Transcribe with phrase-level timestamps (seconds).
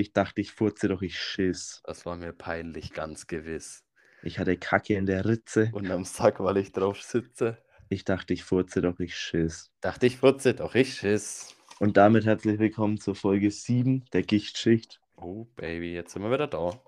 [0.00, 1.82] Ich dachte, ich furze doch, ich schiss.
[1.84, 3.84] Das war mir peinlich, ganz gewiss.
[4.22, 5.68] Ich hatte Kacke in der Ritze.
[5.74, 7.58] Und am Sack, weil ich drauf sitze.
[7.90, 9.70] Ich dachte, ich furze doch, ich schiss.
[9.82, 11.54] Dachte ich, furze doch, ich schiss.
[11.80, 15.02] Und damit herzlich willkommen zur Folge 7 der Gichtschicht.
[15.16, 16.82] Oh, Baby, jetzt sind wir wieder da.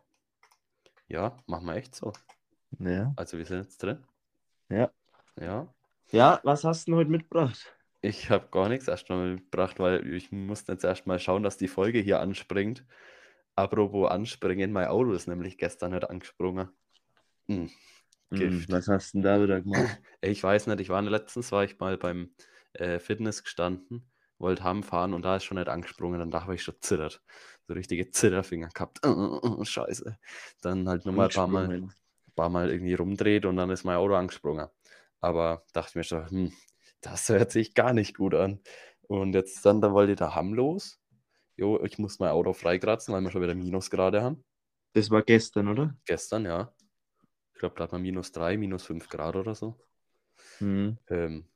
[1.07, 2.15] Ja, machen wir echt so.
[2.79, 3.13] Ja.
[3.17, 4.03] Also, wir sind jetzt drin.
[4.71, 4.91] Ja.
[5.39, 5.69] Ja.
[6.13, 7.75] Ja, was hast du denn heute mitgebracht?
[8.05, 12.01] Ich habe gar nichts erstmal mitgebracht, weil ich musste jetzt erstmal schauen, dass die Folge
[12.01, 12.85] hier anspringt.
[13.55, 16.69] Apropos anspringen, mein Auto ist nämlich gestern nicht angesprungen.
[17.49, 17.71] Hm.
[18.31, 18.73] Hm, Gift.
[18.73, 20.01] was hast du denn da wieder gemacht?
[20.21, 22.35] Ich weiß nicht, ich war letztens, war ich mal beim
[22.73, 26.63] äh, Fitness gestanden, wollte heimfahren und da ist schon nicht angesprungen, dann da habe ich
[26.63, 27.23] schon zittert.
[27.69, 29.01] So richtige Zitterfinger gehabt.
[29.67, 30.19] scheiße.
[30.61, 31.89] Dann halt nochmal ein paar Mal,
[32.35, 34.69] paar Mal irgendwie rumdreht und dann ist mein Auto angesprungen.
[35.21, 36.53] Aber dachte mir schon, hm,
[37.03, 38.61] das hört sich gar nicht gut an.
[39.03, 41.01] Und jetzt dann, dann wollte ich da Hamm los.
[41.57, 44.43] Jo, ich muss mein Auto freikratzen, weil wir schon wieder Minusgrade haben.
[44.95, 45.95] Das war gestern, oder?
[46.07, 46.75] Gestern, ja.
[47.53, 49.79] Ich glaube, da hat man minus 3, minus 5 Grad oder so.
[50.59, 50.99] Hm.
[51.09, 51.47] Ähm,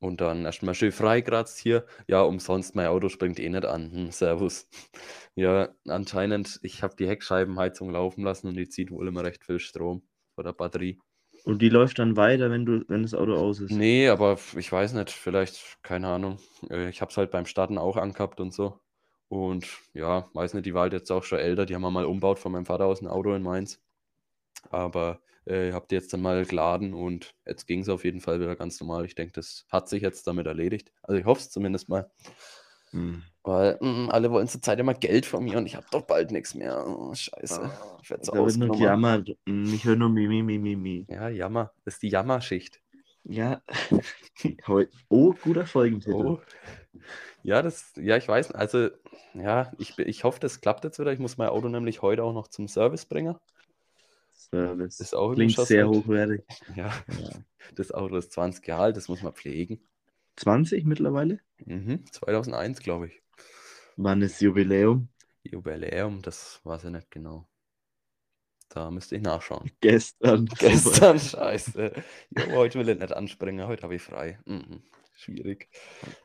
[0.00, 1.86] und dann erstmal schön freikratzt hier.
[2.06, 3.90] Ja, umsonst, mein Auto springt eh nicht an.
[3.92, 4.68] Hm, servus.
[5.38, 9.58] Ja, anscheinend, ich habe die Heckscheibenheizung laufen lassen und die zieht wohl immer recht viel
[9.58, 10.02] Strom
[10.34, 10.98] von der Batterie.
[11.46, 13.70] Und die läuft dann weiter, wenn du, wenn das Auto aus ist.
[13.70, 16.38] Nee, aber ich weiß nicht, vielleicht, keine Ahnung.
[16.68, 18.80] Äh, Ich habe es halt beim Starten auch angehabt und so.
[19.28, 21.64] Und ja, weiß nicht, die war halt jetzt auch schon älter.
[21.64, 23.80] Die haben wir mal umbaut von meinem Vater aus ein Auto in Mainz.
[24.70, 28.40] Aber äh, habt ihr jetzt dann mal geladen und jetzt ging es auf jeden Fall
[28.40, 29.04] wieder ganz normal.
[29.04, 30.90] Ich denke, das hat sich jetzt damit erledigt.
[31.04, 32.10] Also ich hoffe es zumindest mal.
[32.96, 33.22] Hm.
[33.42, 36.54] Weil mm, alle wollen zurzeit immer Geld von mir und ich habe doch bald nichts
[36.54, 36.84] mehr.
[36.86, 37.62] Oh, scheiße.
[37.62, 39.36] Ah, Ich werde so Da wird nur gejammert.
[39.46, 41.06] Hm, Ich höre nur Mimi, Mimi, Mimi.
[41.08, 41.72] Ja, Jammer.
[41.84, 42.80] Das ist die Jammerschicht.
[43.24, 43.62] Ja.
[45.08, 46.14] Oh, guter Folgentitel.
[46.14, 46.40] Oh.
[47.42, 48.52] Ja, das, ja, ich weiß.
[48.52, 48.90] Also,
[49.34, 51.12] ja, ich, ich hoffe, das klappt jetzt wieder.
[51.12, 53.36] Ich muss mein Auto nämlich heute auch noch zum Service bringen.
[54.34, 55.14] Service.
[55.14, 56.42] Auch irgendwie Klingt sehr hochwertig.
[56.74, 57.30] Ja, Ja.
[57.74, 59.80] das Auto ist 20 Jahre alt, das muss man pflegen.
[60.36, 61.40] 20 mittlerweile?
[61.64, 63.22] Mhm, 2001, glaube ich.
[63.96, 65.08] Wann ist Jubiläum?
[65.42, 67.48] Jubiläum, das weiß ich nicht genau.
[68.68, 69.70] Da müsste ich nachschauen.
[69.80, 70.46] Gestern.
[70.58, 71.92] Gestern, scheiße.
[72.36, 74.38] Jo, heute will ich nicht anspringen, heute habe ich frei.
[74.44, 74.82] Mhm.
[75.14, 75.68] Schwierig.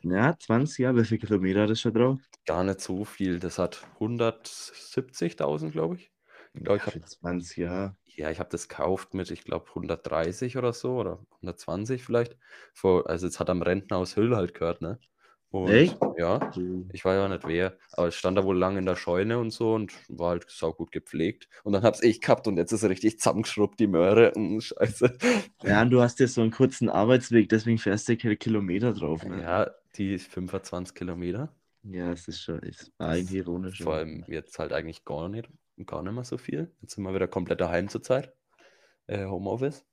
[0.04, 0.98] Ja, 20 Jahre.
[0.98, 2.20] Wie viele Kilometer hat das schon drauf?
[2.46, 3.40] Gar nicht so viel.
[3.40, 6.12] Das hat 170.000, glaube ich.
[6.54, 7.96] Ich glaube, ich habe Für 20 Jahre.
[8.06, 12.38] ja, ich habe das gekauft mit, ich glaube, 130 oder so oder 120 vielleicht.
[12.74, 15.00] Vor, also jetzt hat am Rentenhaus Hüll halt gehört, ne?
[15.50, 15.98] Und Echt?
[16.18, 16.50] ja,
[16.94, 19.52] ich war ja nicht wer, aber es stand da wohl lang in der Scheune und
[19.52, 21.50] so und war halt saugut gepflegt.
[21.66, 24.32] Und dann hab's ich gehabt und jetzt ist er richtig zusammengeschrubbt, die Möhre.
[24.38, 25.18] Mm, Scheiße.
[25.64, 29.24] Ja, und du hast ja so einen kurzen Arbeitsweg, deswegen fährst du keine Kilometer drauf.
[29.26, 29.42] Ne?
[29.42, 31.54] Ja, die 25 Kilometer.
[31.84, 33.82] Ja, es ist schon, ist eigentlich ironisch.
[33.82, 35.50] Vor allem jetzt halt eigentlich gar nicht,
[35.86, 36.72] gar nicht mehr so viel.
[36.82, 38.34] Jetzt sind wir wieder komplett daheim zurzeit.
[39.08, 39.86] Äh, Homeoffice.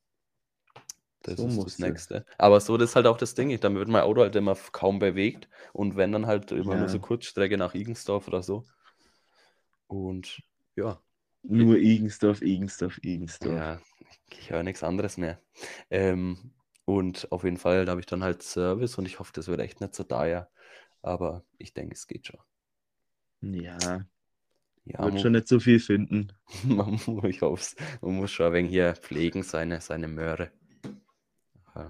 [1.22, 1.78] Das So ist das.
[1.78, 2.26] Nächste.
[2.38, 3.58] Aber so, das ist halt auch das Ding.
[3.60, 5.48] Dann wird mein Auto halt immer kaum bewegt.
[5.72, 6.88] Und wenn dann halt immer nur Ja.
[6.88, 8.64] so Kurzstrecke nach Igensdorf oder so.
[9.86, 10.40] Und
[10.76, 11.02] ja,
[11.42, 13.64] Nur Igensdorf, Igensdorf, Igensdorf.
[13.64, 13.80] ja,
[14.30, 15.40] ich höre nichts anderes mehr.
[15.90, 16.52] Ähm,
[16.84, 19.60] und auf jeden Fall, da habe ich dann halt Service und ich hoffe, das wird
[19.60, 20.50] echt nicht so teuer.
[21.02, 22.40] Aber ich denke, es geht schon.
[23.40, 24.06] Ja,
[24.92, 26.32] Ja, wird schon nicht so viel finden.
[26.64, 27.76] Man, ich hoffe.
[28.00, 30.50] Man muss schon ein wenig hier pflegen, seine, seine Möhre.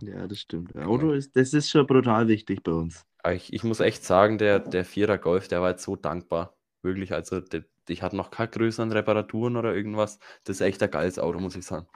[0.03, 0.27] Ja.
[0.27, 0.77] Das stimmt.
[0.77, 3.07] Auto ist, das ist schon brutal wichtig bei uns.
[3.33, 6.57] Ich, ich muss echt sagen, der, der Vierer Golf, der war jetzt so dankbar.
[6.83, 10.19] Wirklich, also der, ich hatte noch keine größeren Reparaturen oder irgendwas.
[10.45, 11.87] Das ist echt ein geiles Auto, muss ich sagen.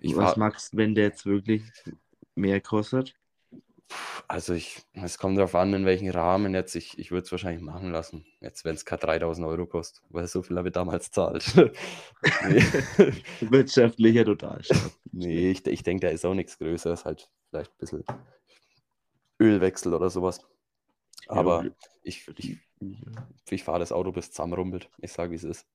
[0.00, 1.62] Ich Was war, magst du, wenn der jetzt wirklich
[2.34, 3.14] mehr kostet?
[4.28, 6.74] Also ich, es kommt darauf an, in welchem Rahmen jetzt.
[6.74, 8.24] Ich, ich würde es wahrscheinlich machen lassen.
[8.40, 11.44] Jetzt, wenn es keine 3000 Euro kostet, weil so viel habe ich damals zahlt.
[13.40, 14.62] Wirtschaftlicher total.
[15.12, 18.04] Nee, ich, ich denke, da ist auch nichts Größeres, halt vielleicht ein bisschen
[19.40, 20.40] Ölwechsel oder sowas.
[21.28, 21.70] Aber Ja,
[22.02, 22.58] ich, ich,
[23.50, 24.90] ich fahre das Auto bis zusammenrumpelt.
[24.98, 25.66] Ich sage, wie es ist.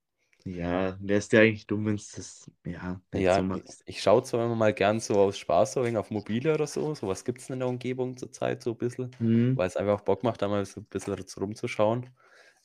[0.46, 4.46] Ja, wärst ja eigentlich dumm, wenn es das, ja, Ja, so ich, ich schaue zwar
[4.46, 6.96] immer mal gern so aus Spaß so wenig auf Mobile oder so.
[6.96, 9.56] Sowas gibt es in der Umgebung zurzeit so ein bisschen, Hm.
[9.56, 12.10] weil es einfach auch Bock macht, da mal so ein bisschen rumzuschauen.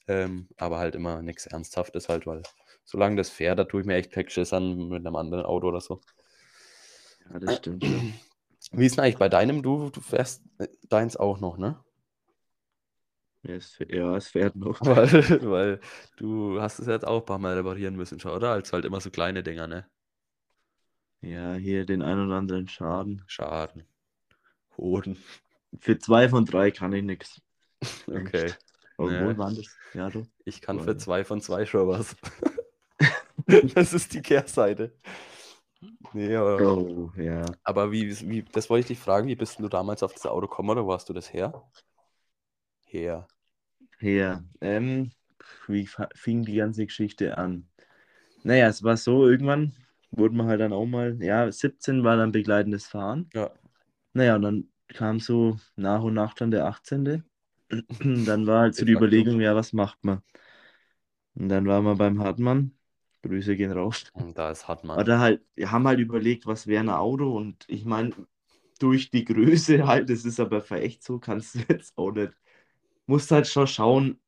[0.09, 2.43] Ähm, aber halt immer nichts Ernsthaftes halt, weil
[2.85, 5.69] solange das fährt, da tue ich mir echt keinen Schiss an mit einem anderen Auto
[5.69, 6.01] oder so.
[7.31, 7.89] Ja, das stimmt.
[8.73, 9.63] Wie ist denn eigentlich bei deinem?
[9.63, 11.85] Du, du fährst äh, deins auch noch, ne?
[13.47, 14.81] Ja, es, fährt- ja, es fährt noch.
[14.85, 15.09] Weil,
[15.51, 15.81] weil
[16.17, 18.51] du hast es jetzt auch ein paar Mal reparieren müssen, schon, oder?
[18.53, 19.87] Als halt immer so kleine Dinger, ne?
[21.21, 23.23] Ja, hier den ein oder anderen Schaden.
[23.27, 23.85] Schaden.
[24.77, 25.19] Hoden.
[25.81, 27.41] Für zwei von drei kann ich nichts.
[28.09, 28.53] Okay.
[28.99, 29.39] Obwohl Nee.
[29.39, 29.67] waren das.
[29.93, 30.25] Ja, doch.
[30.47, 32.17] Ich kann War für zwei von zwei schon was.
[33.75, 34.93] das ist die Kehrseite.
[36.13, 37.45] Nee, aber, Oh, ja.
[37.63, 40.47] aber wie, wie, das wollte ich dich fragen, wie bist du damals auf das Auto
[40.49, 41.63] gekommen oder wo hast du das her?
[42.87, 43.29] Her.
[44.01, 44.43] Ja.
[44.61, 45.11] Ähm,
[45.67, 47.69] wie fing die ganze Geschichte an?
[48.43, 49.73] Naja, es war so, irgendwann
[50.11, 53.29] wurde man halt dann auch mal, ja, 17 war dann begleitendes Fahren.
[53.35, 53.51] Ja.
[54.13, 57.25] Naja, und dann kam so nach und nach dann der 18.
[58.01, 58.93] Dann war halt so die.
[58.93, 60.23] Überlegung, ja, was macht man?
[61.35, 62.73] Und dann waren wir beim Hartmann.
[63.23, 64.05] Grüße gehen raus.
[64.13, 64.99] Und da ist Hartmann.
[64.99, 68.13] Oder halt, wir haben halt überlegt, was wäre ein Auto und ich meine,
[68.79, 72.33] durch die Größe halt, das ist aber für echt so, kannst du jetzt auch nicht.
[73.07, 74.21] Musst halt schon schauen,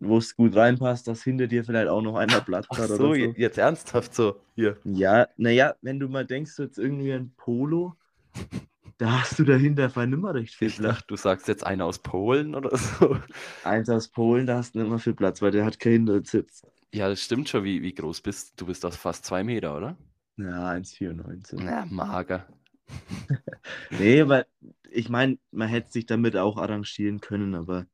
[0.00, 2.94] wo es gut reinpasst, dass hinter dir vielleicht auch noch einer Platz Ach hat so,
[3.02, 3.34] oder so.
[3.34, 4.40] je- jetzt ernsthaft so.
[4.56, 4.76] Hier.
[4.84, 7.96] Ja, naja, wenn du mal denkst, so jetzt irgendwie ein Polo,
[8.98, 10.96] da hast du dahinter vielleicht nicht mehr recht viel Ich Platz.
[10.96, 13.16] dachte, du sagst jetzt einer aus Polen oder so.
[13.62, 16.62] Eins aus Polen, da hast du nicht mehr viel Platz, weil der hat keinen Hintersitz.
[16.94, 17.64] Ja, das stimmt schon.
[17.64, 18.66] Wie, wie groß bist du?
[18.66, 19.96] bist doch fast zwei Meter, oder?
[20.36, 21.58] Ja, 1,94.
[21.64, 22.40] Na, mager.
[23.90, 24.46] Nee, aber
[24.90, 27.86] ich meine, man hätte sich damit auch arrangieren können, aber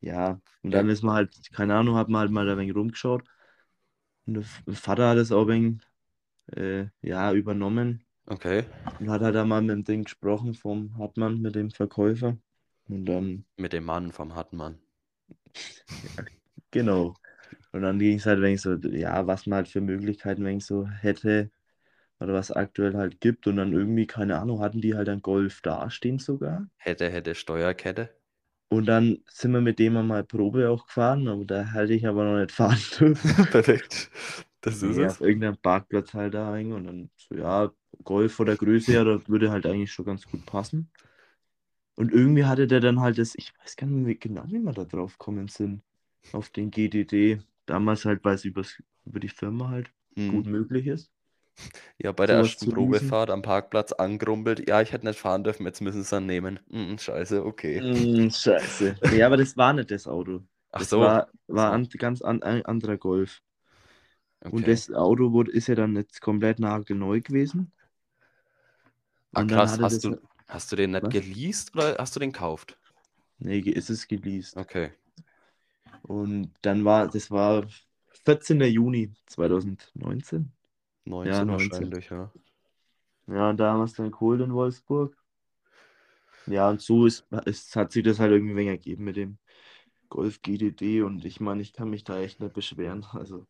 [0.00, 0.40] ja.
[0.62, 0.90] Und dann Ja.
[0.90, 3.24] ist man halt, keine Ahnung, hat man halt mal ein wenig rumgeschaut.
[4.26, 4.34] Und
[4.66, 5.82] der Vater hat es auch ein wenig,
[6.56, 8.64] äh, ja, übernommen Okay.
[8.98, 12.38] und hat halt einmal mit dem Ding gesprochen vom Hartmann, mit dem Verkäufer.
[12.88, 14.80] Und dann, Mit dem Mann vom Hartmann.
[16.70, 17.14] genau.
[17.72, 20.46] Und dann ging es halt ein wenig so, ja, was man halt für Möglichkeiten ein
[20.46, 21.50] wenig so hätte
[22.20, 23.46] oder was aktuell halt gibt.
[23.48, 26.68] Und dann irgendwie, keine Ahnung, hatten die halt einen Golf dastehen sogar.
[26.78, 28.12] Hätte, hätte Steuerkette.
[28.70, 32.24] Und dann sind wir mit dem einmal Probe auch gefahren, aber da halte ich aber
[32.24, 33.34] noch nicht fahren dürfen.
[33.50, 34.10] Perfekt.
[34.60, 35.18] Das ist Nee, es.
[35.18, 37.72] auf irgendeinem Parkplatz halt da hängen und dann so, ja,
[38.04, 40.90] Golf von der Größe her, das würde halt eigentlich schon ganz gut passen.
[41.94, 44.84] Und irgendwie hatte der dann halt das, ich weiß gar nicht genau, wie wir da
[44.84, 45.82] drauf gekommen sind,
[46.32, 47.40] auf den GDD.
[47.66, 50.30] Damals halt, weil es über die Firma halt Hm.
[50.30, 51.12] gut möglich ist.
[51.98, 52.68] Ja, bei der ersten.
[52.68, 54.68] Probefahrt am Parkplatz angrumpelt.
[54.68, 56.58] Ja, ich hätte nicht fahren dürfen, jetzt müssen sie es dann nehmen.
[56.70, 57.82] Hm, scheiße, okay.
[57.82, 58.96] Mm, scheiße.
[59.08, 60.40] Ja, aber das war nicht das Auto.
[60.72, 60.98] Ach Das so.
[60.98, 63.42] war, war an, ganz an, ein anderer Golf.
[64.50, 64.68] Und Okay.
[64.68, 67.72] das Auto wurde, ist ja dann jetzt komplett nagelneu gewesen.
[69.34, 71.10] Ah, Und krass, hast das, du, hast du den nicht Was?
[71.10, 72.78] geleast oder hast du den gekauft?
[73.38, 74.56] nee, es ist geleast.
[74.56, 74.92] Okay.
[76.02, 77.66] Und dann war, das war
[78.24, 78.66] 14.
[78.66, 80.52] Juni 2019.
[81.04, 81.94] 19 Ja, 19.
[81.94, 82.32] wahrscheinlich, ja.
[83.26, 85.16] Ja, und da haben wir es dann geholt in Wolfsburg.
[86.46, 89.38] Ja, und so ist, ist, hat sich das halt irgendwie ein wenig ergeben mit dem
[90.08, 93.04] Golf GDD und ich meine, ich kann mich da echt nicht beschweren.
[93.12, 93.46] Also,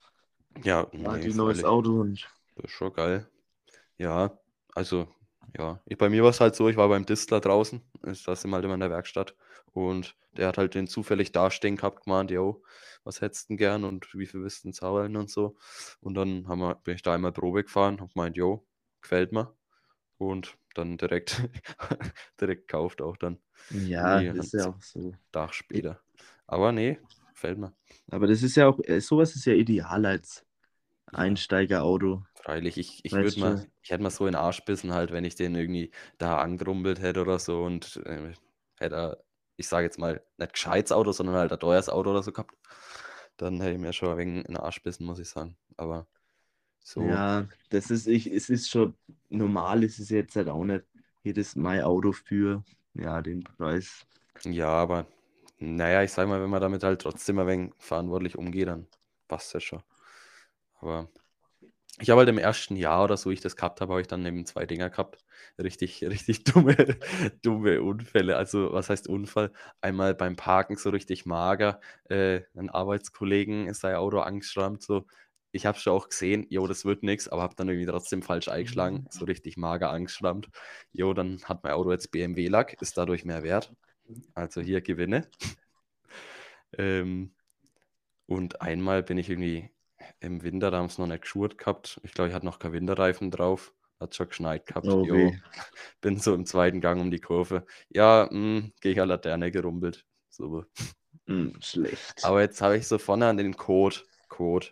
[0.64, 1.64] Ja, war nee, die neues.
[1.64, 3.28] Auto und Das ist schon geil.
[3.98, 4.38] Ja,
[4.74, 5.08] also,
[5.56, 5.80] ja.
[5.86, 8.50] Ich, bei mir war es halt so, ich war beim Distler draußen, ist, da sind
[8.50, 9.34] wir halt immer in der Werkstatt.
[9.72, 12.62] Und der hat halt den zufällig dastehen gehabt, gemeint, yo,
[13.04, 15.56] was hättest du denn gern und wie viel willst du denn zahlen und so.
[16.00, 18.66] Und dann haben wir, bin ich da einmal Probe gefahren, hab gemeint, yo,
[19.00, 19.54] gefällt mir.
[20.18, 21.48] Und dann direkt,
[22.40, 23.38] direkt gekauft auch dann,
[23.70, 25.14] ja, Nee, das ist ja auch so.
[25.32, 26.00] Tag später.
[26.46, 26.98] Aber nee,
[27.32, 27.72] gefällt mir.
[28.10, 30.44] Aber das ist ja auch, äh, sowas ist ja ideal als.
[31.12, 32.22] Einsteigerauto.
[32.42, 35.24] Freilich, ich, ich würde mal, ich hätte mal so in den Arsch bissen halt, wenn
[35.24, 38.32] ich den irgendwie da angrumpelt hätte oder so und äh,
[38.78, 39.22] hätte
[39.56, 42.54] ich sage jetzt mal, nicht gescheites Auto, sondern halt ein teures Auto oder so gehabt.
[43.36, 45.56] Dann hätte ich mir schon ein wenig in den Arsch bissen, muss ich sagen.
[45.76, 46.06] Aber
[46.84, 48.96] so, Ja, das ist, ich, es ist schon
[49.28, 50.84] normal, ist es jetzt halt auch nicht
[51.22, 52.64] jedes Mal Auto für,
[52.94, 54.06] ja, den Preis.
[54.44, 55.06] ja, aber
[55.58, 58.86] naja, ich sag mal, wenn man damit halt trotzdem ein wenig verantwortlich umgeht, dann
[59.28, 59.82] passt das schon.
[60.80, 61.08] Aber
[62.00, 64.24] ich habe halt im ersten Jahr oder so, ich das gehabt habe, habe ich dann
[64.24, 65.24] eben zwei Dinger gehabt.
[65.58, 66.76] Richtig, richtig dumme,
[67.42, 68.36] dumme Unfälle.
[68.36, 69.52] Also, was heißt Unfall?
[69.80, 71.80] Einmal beim Parken so richtig mager.
[72.08, 74.82] Äh, ein Arbeitskollegen ist sein Auto angeschrammt.
[74.82, 75.06] So.
[75.52, 78.48] Ich habe schon auch gesehen, jo, das wird nichts, aber habe dann irgendwie trotzdem falsch
[78.48, 79.06] eingeschlagen.
[79.10, 80.48] So richtig mager angeschrammt.
[80.92, 83.72] Jo, dann hat mein Auto jetzt BMW-Lack, ist dadurch mehr wert.
[84.34, 85.28] Also hier Gewinne.
[86.78, 87.34] ähm,
[88.26, 89.70] und einmal bin ich irgendwie
[90.20, 92.00] im Winter, da haben sie noch nicht geschurt gehabt.
[92.04, 93.74] Ich glaube, ich hatte noch keine Winterreifen drauf.
[93.98, 94.86] Hat schon geschneit gehabt.
[94.88, 95.38] Oh Jo, weh.
[96.00, 97.66] bin so im zweiten Gang um die Kurve.
[97.90, 100.06] Ja, mh, gegen eine Laterne gerumpelt.
[100.30, 100.64] So.
[101.26, 102.24] Hm, schlecht.
[102.24, 103.96] Aber jetzt habe ich so vorne an den Code,
[104.28, 104.68] Code,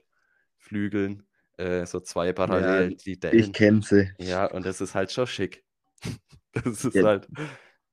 [0.57, 1.26] Flügeln,
[1.57, 3.52] äh, so zwei parallel, die Ich Dellen.
[3.52, 4.11] kenne sie.
[4.19, 5.64] Ja, und das ist halt schon schick.
[6.52, 7.05] Das ist Ja.
[7.05, 7.28] halt,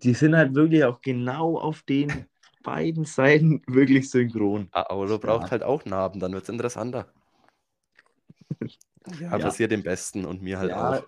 [0.04, 2.26] Die sind halt wirklich auch genau auf den
[2.64, 4.70] beiden Seiten wirklich synchron.
[4.72, 5.52] ein Auto braucht Ja.
[5.52, 7.12] halt auch Narben, dann wird es interessanter.
[9.20, 9.40] Ja, Ja.
[9.40, 11.06] passiert dem Besten und mir halt Ja, auch.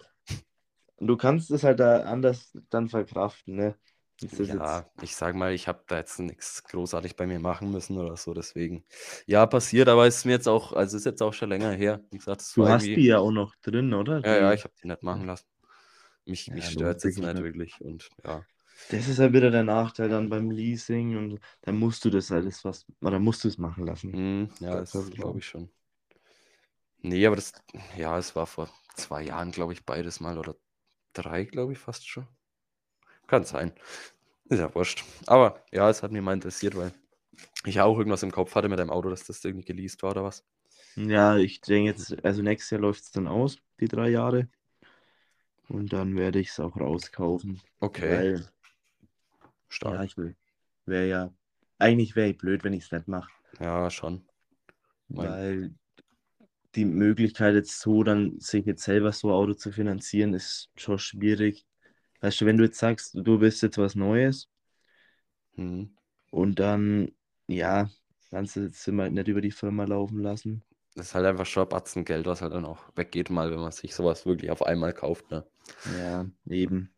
[0.98, 3.80] Und du kannst es halt da anders dann verkraften, ne?
[4.22, 4.86] Das Ja, jetzt.
[5.02, 8.34] ich sage mal, ich habe da jetzt nichts großartig bei mir machen müssen oder so,
[8.34, 8.84] deswegen.
[9.28, 12.02] Ja, passiert, aber ist mir jetzt auch, also ist jetzt auch schon länger her.
[12.12, 14.22] Wie gesagt, es Du hast die irgendwie, ja auch noch drin, oder?
[14.24, 15.48] ja, ja, Die, ich habe die nicht machen lassen.
[16.26, 18.46] Mich, Ja, mich stört sich jetzt nicht wirklich und ja.
[18.90, 22.64] das ist halt wieder der Nachteil dann beim Leasing und dann musst du das alles
[22.66, 24.14] was, oder musst du es machen lassen.
[24.14, 25.70] Hm, ja, das kein glaube ich schon.
[27.02, 27.54] Nee, aber das,
[27.98, 30.56] ja, es war vor zwei Jahren, glaube ich, beides mal oder
[31.14, 32.28] drei, glaube ich, fast schon.
[33.28, 33.74] Kann sein.
[34.50, 35.04] Ist ja wurscht.
[35.28, 36.94] Aber ja, es hat mich mal interessiert, weil
[37.66, 40.12] ich ja auch irgendwas im Kopf hatte mit einem Auto, dass das irgendwie geleast war
[40.12, 40.46] oder was.
[40.96, 44.50] Ja, ich denke jetzt, also nächstes Jahr läuft es dann aus, die drei Jahre.
[45.70, 47.62] Und dann werde ich es auch rauskaufen.
[47.82, 48.48] Okay, Weil, ja,
[49.70, 50.04] stark.
[50.04, 50.36] ich will.
[50.86, 51.34] Wäre ja,
[51.78, 53.30] eigentlich wäre ich blöd, wenn ich es nicht mache.
[53.60, 54.26] Ja, schon.
[55.10, 55.74] Weil
[56.76, 61.00] die Möglichkeit jetzt so dann sich jetzt selber so ein Auto zu finanzieren, ist schon
[61.00, 61.66] schwierig.
[62.22, 64.50] Weißt du, wenn du jetzt sagst, du bist jetzt was Neues
[65.56, 65.84] Hm.
[66.32, 67.12] und dann,
[67.48, 67.90] ja,
[68.30, 70.64] kannst du jetzt immer nicht über die Firma laufen lassen.
[70.96, 73.60] Das ist halt einfach schon ein Batzen Geld, was halt dann auch weggeht, mal, wenn
[73.60, 75.32] man sich sowas wirklich auf einmal kauft.
[75.32, 75.46] Ne?
[75.86, 76.94] Ja, eben.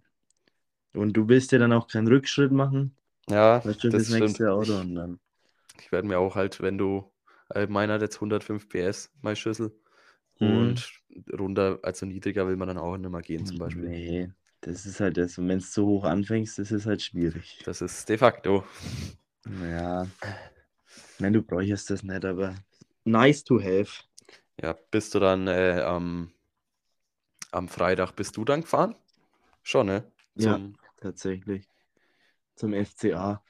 [0.93, 2.95] Und du willst ja dann auch keinen Rückschritt machen.
[3.29, 4.51] Ja, Weißt du, das das nächste stimmt.
[4.51, 5.19] Auto und dann.
[5.81, 7.11] Ich werde mir auch halt, wenn du,
[7.67, 9.71] meiner hat jetzt 105 PS, mein Schlüssel.
[10.39, 10.57] Mhm.
[10.57, 10.91] Und
[11.37, 13.89] runter, also niedriger will man dann auch nicht mehr gehen, zum Beispiel.
[13.89, 14.29] Nee,
[14.61, 15.37] das ist halt das.
[15.37, 17.59] Und wenn es so hoch anfängst, das ist halt schwierig.
[17.65, 18.63] Das ist de facto.
[19.61, 20.07] Ja.
[21.19, 22.55] Nein, du bräuchst das nicht, aber
[23.03, 24.03] nice to have.
[24.61, 26.31] Ja, bist du dann äh, am,
[27.51, 28.95] am Freitag, bist du dann gefahren?
[29.63, 30.03] Schon, ne?
[30.35, 30.55] Ja.
[30.55, 31.65] Zum Tatsächlich.
[32.55, 33.41] Zum FCA.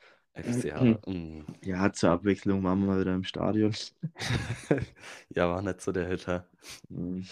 [0.43, 0.83] FCA.
[1.05, 1.45] Mm.
[1.63, 3.73] Ja, zur Abwechslung waren wir mal wieder im Stadion.
[5.29, 6.45] ja, war nicht so der Hitter.
[6.89, 7.25] Hm,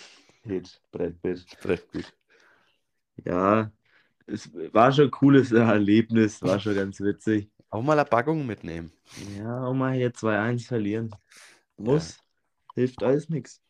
[0.44, 1.46] Hit, Brettbild.
[1.62, 2.14] Brett gut.
[3.26, 3.72] Ja,
[4.28, 7.50] es war schon ein cooles Erlebnis, war schon ganz witzig.
[7.70, 8.92] Auch mal eine Packung mitnehmen.
[9.38, 11.12] Ja, auch mal hier 2-1 verlieren.
[11.78, 12.18] Muss.
[12.76, 13.62] Hilft alles nichts.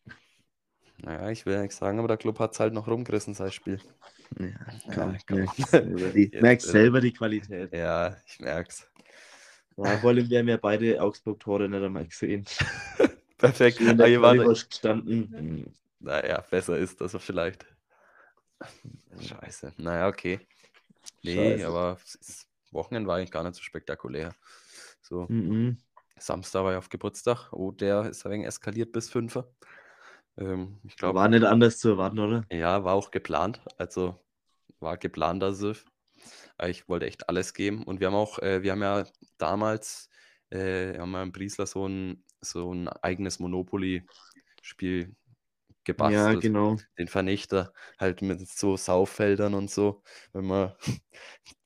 [0.99, 3.51] Naja, ich will ja nichts sagen, aber der Club hat es halt noch rumgerissen, sein
[3.51, 3.79] Spiel.
[4.39, 4.47] Ja,
[4.87, 5.37] Ja, komm, komm.
[5.37, 7.73] merkst selber die, merkst äh, selber die Qualität.
[7.73, 8.87] Ja, ich merk's.
[9.77, 12.45] Ja, vor allem, wir haben ja beide Augsburg-Tore nicht einmal gesehen.
[13.37, 13.77] Perfekt.
[13.77, 15.31] Schön ihr wart, Currywurst gestanden.
[15.37, 15.65] Hm,
[15.99, 17.65] naja, besser ist das vielleicht.
[19.19, 19.73] Scheiße.
[19.77, 20.39] Naja, okay.
[21.21, 21.67] Nee, Scheiße.
[21.67, 24.33] aber ist, Wochenende war eigentlich gar nicht so spektakulär.
[25.01, 25.77] So, Mhm.
[26.19, 27.53] Samstag war ich auf Geburtstag.
[27.53, 29.43] Oh, der ist ein wenig eskaliert bis 5.
[30.37, 32.43] Ähm, ich War nicht anders zu erwarten, oder?
[32.51, 33.61] ja, war auch geplant.
[33.77, 34.15] Also
[34.79, 35.85] war geplanter Siff.
[35.85, 35.96] Aber
[36.65, 37.83] Ich wollte echt alles geben.
[37.83, 39.05] Und wir haben auch, äh, wir haben ja
[39.37, 40.09] damals,
[40.49, 45.15] äh, haben wir in Briesler so ein, so ein eigenes Monopoly-Spiel
[45.97, 46.35] Ja, gebastelt.
[46.35, 46.83] genau.
[46.99, 50.03] Den Vernichter, halt mit so Saufeldern und so.
[50.33, 50.73] Wenn man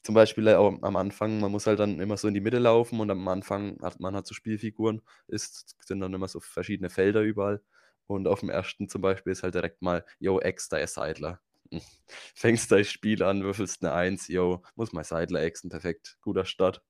[0.03, 2.99] zum Beispiel auch am Anfang, man muss halt dann immer so in die Mitte laufen
[2.99, 7.21] und am Anfang hat man halt so Spielfiguren, ist, sind dann immer so verschiedene Felder
[7.21, 7.61] überall.
[8.07, 11.41] Und auf dem ersten zum Beispiel ist halt direkt mal, yo, Ex, da ist Seidler.
[12.35, 16.81] Fängst das Spiel an, würfelst eine Eins, yo, muss mein Seidler exen, perfekt, guter Start.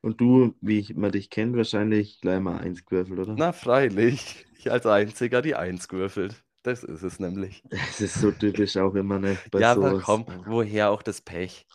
[0.00, 3.38] Und du, wie ich, man dich kennt, wahrscheinlich gleich mal eins gewürfelt, oder?
[3.38, 6.44] Na, freilich, ich als einziger die Eins gewürfelt.
[6.62, 7.62] Das ist es nämlich.
[7.98, 10.04] Das ist so typisch auch immer bei ja, aber sowas.
[10.04, 11.66] komm, woher auch das Pech?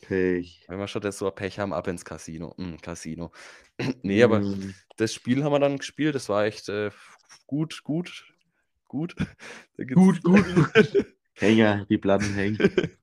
[0.00, 0.64] Pech.
[0.68, 2.54] Wenn wir schon das so Pech haben, ab ins Casino.
[2.56, 3.32] Mm, Casino.
[4.02, 6.14] nee, aber Mm, das Spiel haben wir dann gespielt.
[6.14, 6.90] Das war echt äh,
[7.46, 8.32] gut, gut,
[8.88, 9.16] gut.
[9.94, 10.46] Gut, gut,
[11.40, 12.58] Hänger, die Platten hängen.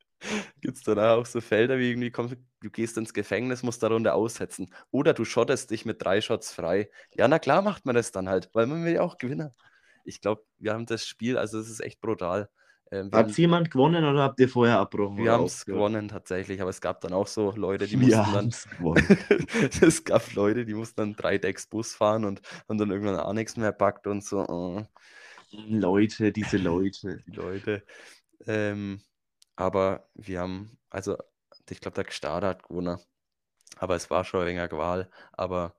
[0.62, 3.88] Gibt es dann auch so Felder wie irgendwie, komm, du gehst ins Gefängnis, musst da
[3.88, 4.74] Runde aussetzen.
[4.91, 6.89] Oder du schottest dich mit drei Shots frei.
[7.15, 9.51] Ja, na klar macht man das dann halt, weil man will ja auch gewinnen.
[10.03, 12.50] Ich glaube, wir haben das Spiel, also es ist echt brutal.
[12.89, 15.17] Ähm, Hat jemand gewonnen oder habt ihr vorher abgebrochen?
[15.17, 18.32] wir haben es gewonnen tatsächlich, aber es gab dann auch so Leute, die mussten dann.
[18.34, 19.06] haben es gewonnen.
[19.82, 23.34] es gab Leute, die mussten dann drei Decks Bus fahren und haben dann irgendwann auch
[23.34, 24.86] nichts mehr packt und so.
[25.51, 27.24] Leute, diese Leute.
[27.27, 27.84] die Leute.
[28.46, 29.01] Ähm,
[29.56, 31.17] aber wir haben, also
[31.70, 33.00] ich glaube, der Gestarter hat gewonnen.
[33.77, 35.10] Aber es war schon ein wenig Qual.
[35.34, 35.75] Aber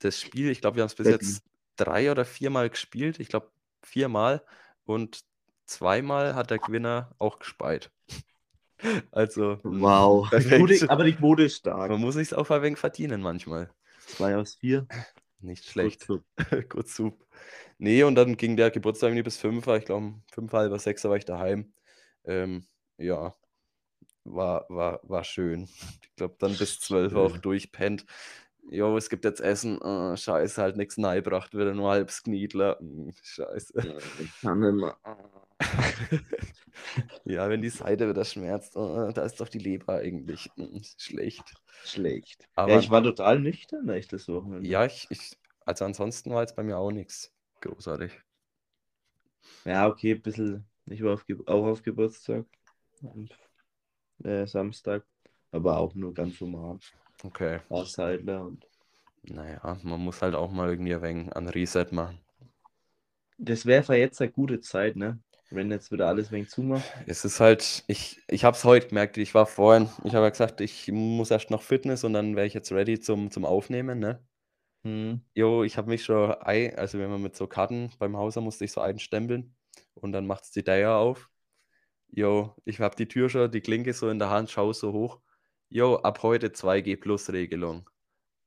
[0.00, 1.42] das Spiel, ich glaube, wir haben es bis jetzt
[1.76, 3.20] drei oder viermal gespielt.
[3.20, 3.50] Ich glaube,
[3.82, 4.42] viermal.
[4.84, 5.24] Und
[5.66, 7.90] zweimal hat der Gewinner auch gespeit.
[9.12, 10.28] Also, Wow.
[10.30, 11.90] Quote, aber die Quote ist stark.
[11.90, 13.70] man muss sich auch ein wenig verdienen manchmal.
[14.06, 14.86] Zwei aus vier.
[15.40, 16.06] Nicht schlecht.
[16.06, 16.22] Gut,
[16.68, 17.24] Gut, super.
[17.78, 21.16] Nee, und dann ging der Geburtstag bis fünf, ich glaube, um fünf, halb sechs war
[21.16, 21.72] ich daheim.
[22.24, 22.66] Ähm,
[22.98, 23.34] ja,
[24.24, 25.68] war, war, war schön.
[26.14, 27.42] Ich glaube, dann bis zwölf auch Schön.
[27.42, 28.06] durchpennt.
[28.70, 29.80] Jo, es gibt jetzt Essen.
[29.82, 32.78] äh, scheiße, halt nichts neibracht, wieder nur halbs Kniedler.
[32.78, 33.98] Hm, scheiße.
[34.20, 34.96] Ich kann nicht mehr.
[37.24, 41.52] ja, wenn die Seite wieder schmerzt, oh, da ist doch die Leber eigentlich hm, schlecht.
[41.84, 42.48] Schlecht.
[42.54, 44.68] Aber ja, ich war total nüchtern, echt das Wochenende.
[44.68, 48.12] ja, ich, ich, also ansonsten war jetzt bei mir auch nichts großartig.
[49.64, 50.64] Ja, okay, ein bisschen.
[50.86, 52.44] Ich war auf, auch auf Geburtstag.
[53.02, 53.28] Am
[54.22, 55.04] äh, Samstag.
[55.50, 56.78] Aber auch nur ganz normal.
[57.22, 57.60] Okay.
[57.68, 58.66] Außerhaltler und.
[59.22, 62.20] Naja, man muss halt auch mal irgendwie ein wenig an Reset machen.
[63.38, 65.18] Das wäre jetzt eine gute Zeit, ne?
[65.50, 66.84] Wenn jetzt wieder alles wegen zumacht.
[67.06, 70.30] Es ist halt, ich, ich habe es heute gemerkt, ich war vorhin, ich habe ja
[70.30, 73.98] gesagt, ich muss erst noch Fitness und dann wäre ich jetzt ready zum, zum Aufnehmen,
[73.98, 74.22] ne?
[74.82, 75.22] Hm.
[75.34, 78.72] Jo, ich habe mich schon, also wenn man mit so Karten beim Hauser musste ich
[78.72, 79.54] so einstempeln
[79.94, 81.28] und dann macht's die Deier auf.
[82.08, 85.20] Jo, ich habe die Tür schon, die Klinke so in der Hand, schau so hoch.
[85.68, 87.88] Jo, ab heute 2G Plus Regelung.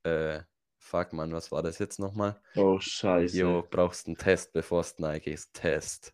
[0.04, 0.42] Äh,
[0.78, 2.40] fuck man, was war das jetzt nochmal?
[2.56, 3.38] Oh, scheiße.
[3.38, 5.54] Jo, brauchst einen Test, bevor du reingehst.
[5.54, 6.14] Test.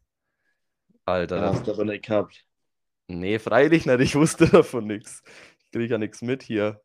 [1.05, 2.43] Alter, Ja, hast du aber nicht gehabt.
[3.07, 5.21] nee, freilich nicht, ich wusste davon nichts.
[5.59, 6.81] Ich kriege ja nichts mit hier.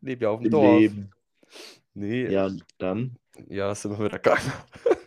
[0.00, 0.78] Lebe ja auf dem Im Dorf.
[0.78, 1.10] Leben.
[1.94, 3.16] Nee, Ja, dann.
[3.48, 4.52] Ja, sind wir wieder gegangen.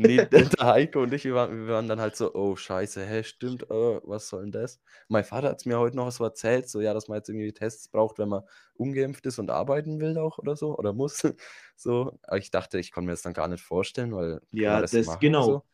[0.00, 3.22] nee, der Heiko und ich, wir waren, wir waren dann halt so, oh Scheiße, hä,
[3.24, 4.80] stimmt, äh, was soll denn das?
[5.08, 7.52] Mein Vater hat es mir heute noch so erzählt, so ja, dass man jetzt irgendwie
[7.52, 8.42] Tests braucht, wenn man
[8.74, 11.22] ungeimpft ist und arbeiten will auch oder so, oder muss.
[11.76, 14.92] So, aber ich dachte, ich konnte mir das dann gar nicht vorstellen, weil Ja, das,
[15.02, 15.42] machen und genau.
[15.42, 15.64] so?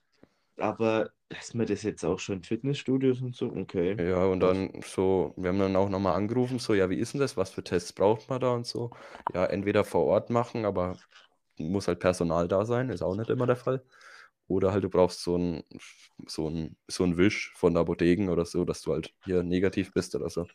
[0.58, 3.98] Aber dass man das jetzt auch schon in Fitnessstudios und so, okay.
[3.98, 7.20] Ja, und dann so, wir haben dann auch nochmal angerufen, so, ja, wie ist denn
[7.20, 7.36] das?
[7.38, 8.90] Was für Tests braucht man da und so?
[9.32, 10.98] Ja, entweder vor Ort machen, aber
[11.58, 13.82] muss halt Personal da sein, ist auch nicht immer der Fall.
[14.48, 15.64] Oder halt du brauchst so ein,
[16.26, 19.92] so ein, so ein Wisch von der Apotheken oder so, dass du halt hier negativ
[19.92, 20.42] bist oder so.
[20.42, 20.50] Und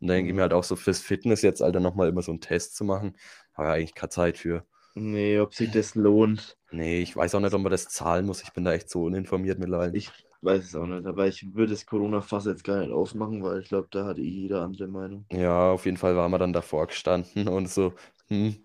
[0.00, 2.40] dann denke ich mir halt auch so fürs Fitness jetzt, Alter, nochmal immer so einen
[2.40, 3.16] Test zu machen,
[3.54, 4.64] habe ich eigentlich keine Zeit für.
[4.96, 8.42] Nee, ob sich das lohnt, Nee, ich weiß auch nicht, ob man das zahlen muss.
[8.42, 9.96] Ich bin da echt so uninformiert mittlerweile.
[9.96, 10.10] ich
[10.42, 11.06] weiß es auch nicht.
[11.06, 14.22] Aber ich würde das Corona-Fass jetzt gar nicht aufmachen, weil ich glaube, da hat eh
[14.22, 15.24] jeder andere Meinung.
[15.32, 17.94] Ja, auf jeden Fall waren wir dann davor gestanden und so,
[18.28, 18.56] hm,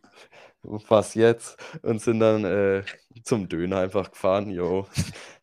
[0.63, 1.57] was jetzt?
[1.83, 2.83] Und sind dann äh,
[3.23, 4.87] zum Döner einfach gefahren, jo.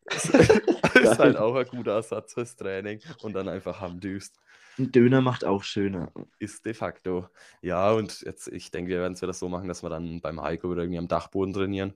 [0.05, 0.25] Das
[0.95, 4.39] ist halt auch ein guter Ersatz fürs Training und dann einfach am Düst.
[4.77, 6.11] Ein Döner macht auch schöner.
[6.37, 7.27] Ist de facto.
[7.61, 10.41] Ja, und jetzt, ich denke, wir werden es wieder so machen, dass wir dann beim
[10.41, 11.93] Heiko wieder irgendwie am Dachboden trainieren.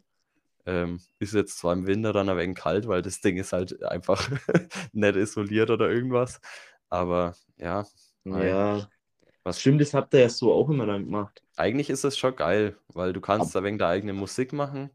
[0.66, 3.84] Ähm, ist jetzt zwar im Winter dann ein wenig kalt, weil das Ding ist halt
[3.84, 4.30] einfach
[4.94, 6.40] nicht isoliert oder irgendwas.
[6.90, 7.86] Aber ja.
[8.24, 8.88] Ja,
[9.44, 11.42] was stimmt, das habt ihr ja so auch immer dann gemacht.
[11.56, 14.90] Eigentlich ist es schon geil, weil du kannst da wegen der eigenen Musik machen.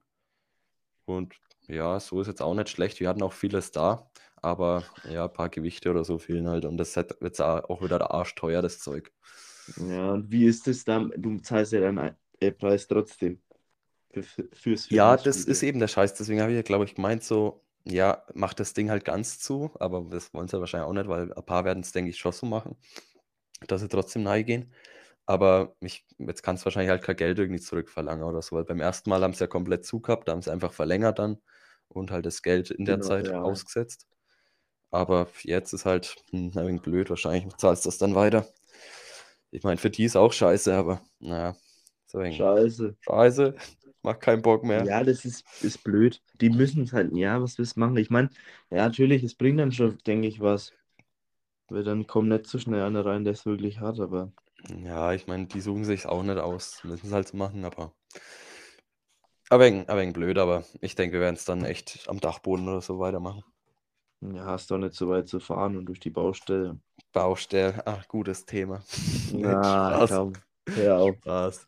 [1.04, 1.34] Und
[1.68, 3.00] ja, so ist jetzt auch nicht schlecht.
[3.00, 6.64] Wir hatten auch vieles da, aber ja, ein paar Gewichte oder so fehlen halt.
[6.64, 9.12] Und das wird jetzt auch wieder der Arsch teuer, das Zeug.
[9.76, 11.12] Ja, und wie ist das dann?
[11.16, 12.16] Du zahlst ja deinen
[12.58, 13.40] Preis trotzdem
[14.10, 15.52] für, für, fürs Ja, das Fitnessstudio.
[15.52, 16.14] ist eben der Scheiß.
[16.14, 19.72] Deswegen habe ich ja, glaube ich, gemeint, so, ja, mach das Ding halt ganz zu.
[19.80, 22.18] Aber das wollen sie ja wahrscheinlich auch nicht, weil ein paar werden es, denke ich,
[22.18, 22.76] schon so machen,
[23.68, 24.72] dass sie trotzdem nahe gehen.
[25.26, 28.80] Aber ich, jetzt kannst du wahrscheinlich halt kein Geld irgendwie zurückverlangen oder so, weil beim
[28.80, 31.38] ersten Mal haben sie ja komplett zugehabt, da haben sie einfach verlängert dann
[31.88, 33.42] und halt das Geld in der Genau, Zeit ja.
[33.42, 34.06] ausgesetzt.
[34.90, 38.46] Aber jetzt ist halt hm, ein wenig blöd, wahrscheinlich zahlst du das dann weiter.
[39.50, 41.56] Ich meine, für die ist auch scheiße, aber naja,
[42.06, 42.96] so Scheiße.
[43.02, 43.54] scheiße,
[44.02, 44.88] macht keinen Bock mehr.
[44.88, 46.22] Ja, das ist, ist blöd.
[46.40, 47.96] Die müssen es halt, ja, was willst du machen?
[47.96, 48.28] Ich meine,
[48.70, 50.72] ja, natürlich, es bringt dann schon, denke ich, was.
[51.68, 54.32] Weil dann kommt nicht so schnell einer rein, der es wirklich hat, aber
[54.84, 57.92] Ja, ich meine, die suchen sich auch nicht aus, müssen es halt so machen, aber
[59.50, 62.68] ein wenig, ein wenig blöd, aber ich denke, wir werden es dann echt am Dachboden
[62.68, 63.42] oder so weitermachen.
[64.20, 66.78] ja, hast doch nicht so weit zu fahren und durch die Baustelle.
[67.12, 68.80] Baustelle, ach, gutes Thema.
[69.62, 70.42] Spaß, komm,
[70.74, 71.18] hör auf.
[71.22, 71.66] Spaß.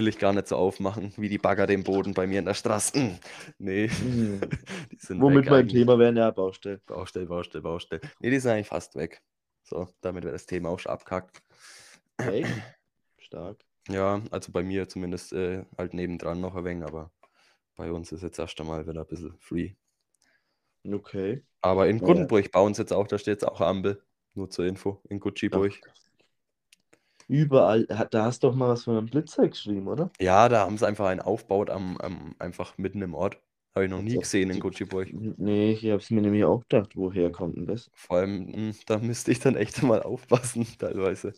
[0.00, 2.54] Will ich gar nicht so aufmachen, wie die Bagger den Boden bei mir in der
[2.54, 2.98] Straße.
[2.98, 3.18] Mm,
[3.58, 4.40] Nee, Hm.
[4.90, 5.74] die sind Womit mein eigentlich.
[5.82, 6.80] Thema wäre, ja, Baustelle.
[6.86, 8.00] Baustelle, Baustelle, Baustelle.
[8.18, 9.20] Nee, die sind eigentlich fast weg.
[9.62, 11.42] So, damit wäre das Thema auch schon abkackt.
[12.16, 12.48] Echt?
[13.18, 13.62] Stark.
[13.90, 17.10] Ja, also bei mir zumindest äh, halt nebendran noch ein wenig, aber
[17.76, 19.74] bei uns ist jetzt erst einmal wieder ein bisschen free.
[20.90, 21.44] Okay.
[21.60, 22.06] Aber in Ja.
[22.06, 24.02] Guttenburg bauen sie jetzt auch, da steht jetzt auch Ampel.
[24.32, 25.78] Nur zur Info, in Gucciburg.
[27.30, 30.10] Überall, da hast du doch mal was von einem Blitzer geschrieben, oder?
[30.20, 33.40] Ja, da haben sie einfach einen aufgebaut, am, am, einfach mitten im Ort.
[33.74, 35.08] Habe ich noch nie Also, gesehen in Gucciburg.
[35.12, 37.88] Nee, ich habe es mir nämlich auch gedacht, woher kommt denn das?
[37.94, 41.34] Vor allem, mh, da müsste ich dann echt mal aufpassen, teilweise.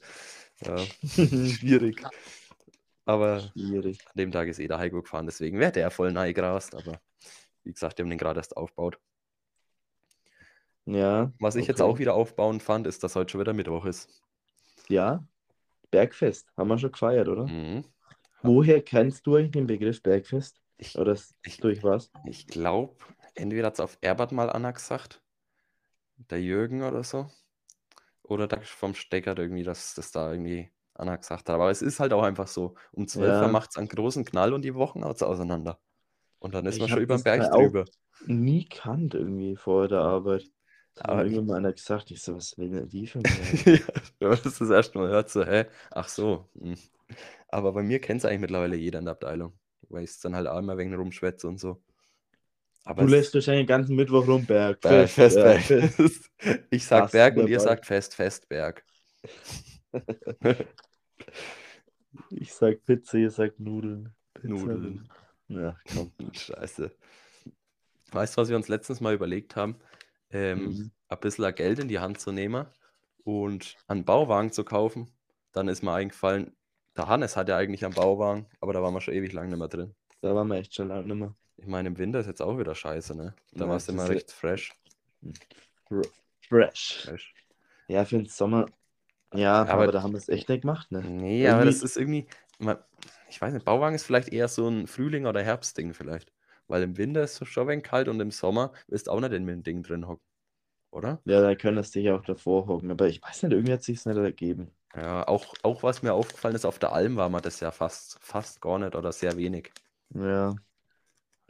[0.65, 2.03] Ja, schwierig.
[3.05, 3.99] Aber Schwierig.
[4.07, 6.75] an dem Tag ist eh der Heiko gefahren, deswegen wäre der voll nahe gerast.
[6.75, 7.01] Aber
[7.65, 8.99] wie gesagt, die haben den gerade erst aufgebaut.
[10.87, 11.33] Ja.
[11.39, 11.91] Was ich jetzt okay.
[11.91, 14.09] auch wieder aufbauen fand, ist, dass heute schon wieder Mittwoch ist.
[14.89, 15.25] Ja,
[15.93, 16.49] Bergfest.
[16.57, 17.45] Haben wir schon gefeiert, oder?
[17.47, 17.85] Mhm.
[18.43, 20.61] Woher kennst du eigentlich den Begriff Bergfest?
[20.79, 22.11] Ich, Oder ich, durch was?
[22.27, 22.97] ich glaube,
[23.37, 25.23] entweder hat es auf Erbert mal Anna gesagt
[26.31, 27.27] der Jürgen oder so.
[28.23, 31.55] Oder der vom Stecker irgendwie, dass das da irgendwie einer gesagt hat.
[31.55, 32.75] Aber es ist halt auch einfach so.
[32.93, 33.49] Um 12 Uhr Ja.
[33.49, 35.81] macht es einen großen Knall und die Wochen haut's auseinander.
[36.39, 37.85] Und dann ist man Ich schon hab über den Berg drüber.
[38.27, 40.45] nie kannt irgendwie vor der Arbeit.
[40.99, 43.23] Hat Aber- irgendwann mal einer gesagt, ich so, was will denn die mir?
[43.65, 43.79] ja,
[44.19, 45.67] wenn man das das erste Mal hört, so, hä?
[45.91, 46.49] Ach so.
[46.59, 46.77] hm.
[47.49, 49.53] Aber bei mir kennt es eigentlich mittlerweile jeder in der Abteilung.
[49.89, 51.83] Weil ich es dann halt auch immer wegen rumschwätze und so.
[52.85, 54.81] Aber Du lässt wahrscheinlich den ganzen Mittwoch rum, Berg.
[54.81, 55.37] Berg, Fest.
[55.37, 56.31] Berg, Fest.
[56.71, 57.71] Ich sag Fast Berg und ihr dabei.
[57.71, 58.85] sagt Fest, Festberg.
[62.31, 64.15] Ich sag Pizza, ihr sagt Nudeln.
[64.35, 65.09] Pizza, Nudeln.
[65.49, 66.13] Ja, komm.
[66.33, 66.91] Scheiße.
[68.11, 69.77] Weißt du, was wir uns letztens mal überlegt haben?
[70.33, 70.91] Ähm, Mhm.
[71.09, 72.67] Ein bisschen Geld in die Hand zu nehmen
[73.25, 75.11] und einen Bauwagen zu kaufen.
[75.53, 76.57] Dann ist mir eingefallen,
[76.97, 79.59] der Hannes hat ja eigentlich einen Bauwagen, aber da waren wir schon ewig lang nicht
[79.59, 79.95] mehr drin.
[80.23, 81.35] Da waren wir echt schon lange nicht mehr.
[81.59, 83.35] Ich meine, im Winter ist jetzt auch wieder scheiße, ne?
[83.53, 84.73] Da Ja, war es immer recht fresh.
[86.49, 87.03] Fresh.
[87.05, 87.35] fresh.
[87.89, 88.67] Ja, für den Sommer.
[89.35, 91.01] Ja, Aber- aber, da haben wir es echt nicht gemacht, ne?
[91.03, 92.27] Nee, aber das ist irgendwie,
[93.29, 96.33] ich weiß nicht, Bauwagen ist vielleicht eher so ein Frühling- oder Herbstding vielleicht.
[96.73, 99.21] Weil im Winter ist es schon ein wenig kalt und im Sommer wirst du auch
[99.21, 100.25] nicht in dem Ding drin hocken.
[100.93, 101.23] Oder?
[101.25, 102.91] Ja, da können das dich auch davor hocken.
[102.93, 104.73] Aber ich weiß nicht, irgendwie hat sich nicht ergeben.
[104.95, 108.19] Ja, auch, auch was mir aufgefallen ist, auf der Alm war man das ja fast,
[108.23, 109.71] fast gar nicht oder sehr wenig.
[110.15, 110.61] Ja,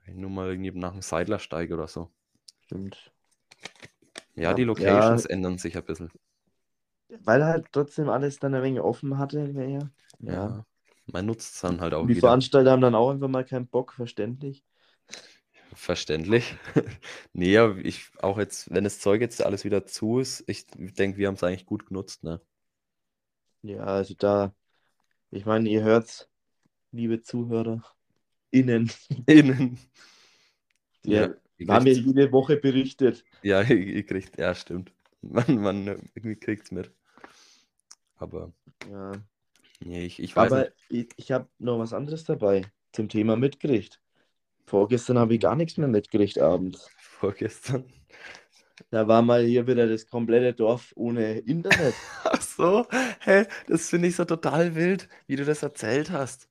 [0.07, 2.13] Nur mal irgendwie nach dem Seidlersteig oder so.
[2.65, 3.13] stimmt.
[4.35, 5.17] Ja, Ja, die ja.
[5.17, 6.11] Locations ändern sich ein bisschen.
[7.21, 9.39] Weil halt trotzdem alles dann ein wenig offen hatte.
[9.57, 9.89] Ja.
[10.21, 10.35] Ja.
[10.35, 10.65] ja.
[11.07, 12.37] Man nutzt es dann halt auch Die wieder.
[12.37, 14.63] Veranstalter haben dann auch einfach mal keinen Bock, verständlich.
[15.75, 16.55] Verständlich.
[17.33, 21.19] nee, aber ich auch jetzt, wenn das Zeug jetzt alles wieder zu ist, ich denke,
[21.19, 22.41] wir haben es eigentlich gut genutzt, ne?
[23.63, 24.55] Ja, also da,
[25.31, 26.29] ich meine, ihr hört's,
[26.91, 27.83] liebe Zuhörer,
[28.51, 28.91] innen.
[29.27, 29.79] Innen.
[31.05, 33.25] Ja, ihr haben wir jede Woche berichtet.
[33.43, 34.93] ja, ihr, kriegt, ja, stimmt.
[35.23, 36.91] Man, man irgendwie kriegt's mit.
[38.17, 38.53] Aber
[38.91, 39.13] Ja.
[39.81, 40.73] nee, ich, ich weiß Aber nicht.
[40.89, 44.02] ich, ich habe noch was anderes dabei zum Thema mitgericht.
[44.67, 46.91] Vorgestern habe ich gar nichts mehr mitgericht abends.
[46.97, 47.85] Vorgestern.
[48.91, 52.01] Da war mal hier wieder das komplette Dorf ohne Internet.
[52.25, 52.87] Ach so,
[53.21, 56.49] hä, das finde ich so total wild, wie du das erzählt hast.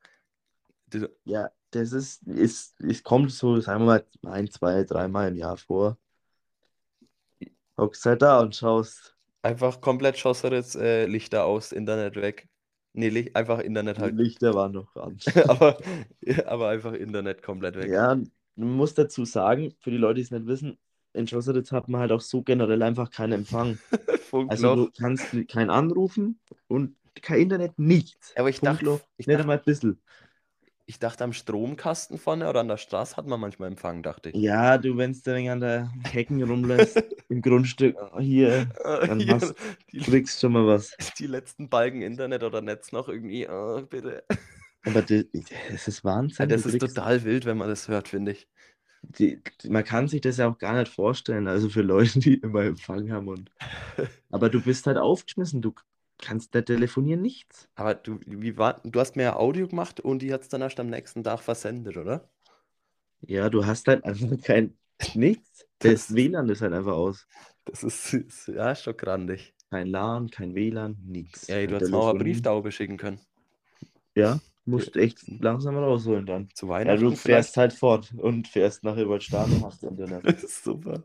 [0.88, 5.36] Du, Ja, das ist, ist, es kommt so, sagen wir mal, ein, zwei, dreimal im
[5.38, 5.97] Jahr vor.
[7.78, 9.17] Hockst halt da und schaust.
[9.43, 12.47] einfach komplett Schosseritz, äh, Lichter aus, Internet weg.
[12.93, 14.15] Nee, einfach Internet Die halt.
[14.15, 15.17] Lichter waren noch an.
[15.47, 15.77] aber,
[16.45, 17.89] aber einfach Internet komplett weg.
[17.89, 18.15] Ja,
[18.56, 20.77] man muss dazu sagen, für die Leute, die es nicht wissen,
[21.13, 23.77] in Schosseritz hat man halt auch so generell einfach keinen Empfang.
[24.47, 28.34] Also du kannst keinen anrufen und kein Internet, nichts.
[28.38, 30.01] Aber ich dachte, Punktloch, ich nicht dachte, einmal ein bisschen.
[30.91, 34.36] Ich dachte, am Stromkasten vorne oder an der Straße hat man manchmal Empfang, dachte ich.
[34.36, 39.56] Ja, du, wenn es an der Hecken rumlässt, im Grundstück, hier, Äh, Dann hier, hast-
[39.93, 40.91] die, kriegst schon mal was.
[41.17, 44.25] die letzten Balken Internet oder Netz noch irgendwie, äh, bitte.
[44.84, 45.23] Aber das,
[45.69, 46.49] das ist Ja, Wahnsinn.
[46.49, 48.49] das du ist kriegst- total wild, wenn man das hört, finde ich.
[49.01, 52.34] die, die, man kann sich das ja auch gar nicht vorstellen, also für Leute, die
[52.36, 53.30] immer Empfang haben.
[53.30, 53.49] Und,
[54.30, 55.73] aber du bist halt aufgeschmissen, du
[56.21, 57.67] kannst nicht telefonieren, nichts.
[57.75, 60.62] Aber du, wie war, du hast mir ja Audio gemacht und die hat es dann
[60.62, 62.29] erst am nächsten Tag versendet, oder?
[63.21, 64.77] Ja, du hast halt einfach kein
[65.15, 65.65] nichts.
[65.79, 67.27] Das- Das WLAN ist halt einfach aus.
[67.65, 69.53] Das ist, ist ja schon grandig.
[69.69, 71.47] Kein LAN, kein WLAN, nichts.
[71.47, 72.23] Ja, ey, du hättest auch Telefonie.
[72.23, 73.19] Brieftaube schicken können.
[74.15, 76.49] Ja, musst echt langsam rausholen dann.
[76.53, 78.97] Zu Ja, Weihnachten du fährst halt fort und fährst nach
[79.51, 80.23] und hast Internet.
[80.25, 81.03] Das ist super.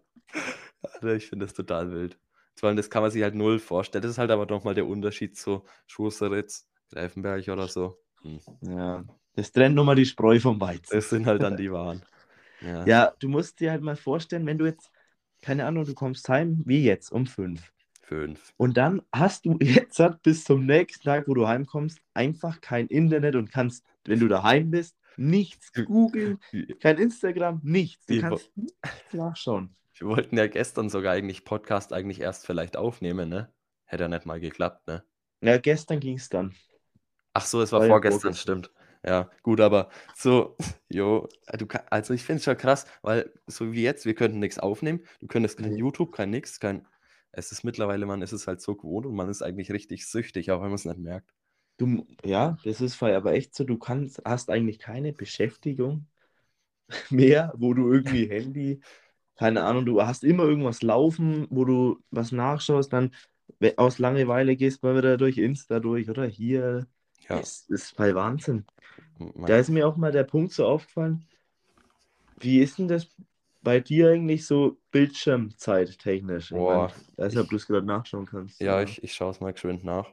[0.82, 2.18] Alter, ich finde das total wild.
[2.56, 4.02] Vor allem, das kann man sich halt null vorstellen.
[4.02, 7.98] Das ist halt aber nochmal der Unterschied zu Schusteritz, Greifenberg oder so.
[8.22, 8.40] Hm.
[8.62, 10.94] Ja, das trennt nochmal die Spreu vom Weizen.
[10.96, 12.02] Das sind halt dann die Waren.
[12.62, 12.86] Ja.
[12.86, 14.90] Ja, du musst dir halt mal vorstellen, wenn du jetzt,
[15.42, 17.72] keine Ahnung, du kommst heim, wie jetzt, um fünf.
[18.02, 18.54] Fünf.
[18.56, 22.86] Und dann hast du jetzt halt bis zum nächsten Tag, wo du heimkommst, einfach kein
[22.86, 26.38] Internet und kannst, wenn du daheim bist, nichts googeln,
[26.80, 28.06] kein Instagram, nichts.
[28.06, 29.74] Du kannst nichts nachschauen.
[29.98, 33.52] Wir wollten ja gestern sogar eigentlich Podcast eigentlich erst vielleicht aufnehmen, ne?
[33.84, 35.04] Hätte ja nicht mal geklappt, ne?
[35.40, 36.54] Ja, gestern ging es dann.
[37.34, 38.70] Ach so, es war War vorgestern, stimmt.
[39.04, 40.56] Ja, gut, aber so,
[40.88, 41.28] jo,
[41.58, 45.04] du also ich finde es schon krass, weil so wie jetzt, wir könnten nichts aufnehmen,
[45.20, 45.76] du könntest kein Nee.
[45.76, 46.86] YouTube, kein nix, kein,
[47.32, 50.50] es ist mittlerweile, man ist es halt so gewohnt und man ist eigentlich richtig süchtig,
[50.50, 51.32] auch wenn man es nicht merkt.
[51.78, 56.06] Du, ja, das ist aber echt so, du kannst, hast eigentlich keine Beschäftigung
[57.10, 58.80] mehr, wo du irgendwie Handy,
[59.36, 63.12] keine Ahnung, du hast immer irgendwas laufen, wo du was nachschaust, dann
[63.76, 66.86] aus Langeweile gehst mal wieder durch Insta durch oder hier.
[67.28, 68.66] Ja, Das ist voll Wahnsinn.
[69.18, 71.26] man, Da ist mir auch mal der Punkt so aufgefallen,
[72.38, 73.08] wie ist denn das,
[73.62, 76.52] bei dir eigentlich so Bildschirmzeit technisch?
[76.52, 78.60] Ich Boah, mein, weiß nicht, ob ich- du es gerade nachschauen kannst.
[78.60, 80.12] Ja, ich, ich schaue es mal geschwind nach.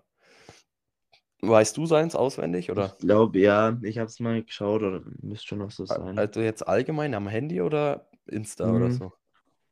[1.42, 2.96] Weißt du seins auswendig oder?
[2.96, 6.18] Ich glaube, ja, ich habe es mal geschaut oder müsste schon noch so sein.
[6.18, 8.92] Also jetzt allgemein am Handy oder Insta oder Mhm.
[8.92, 9.14] so?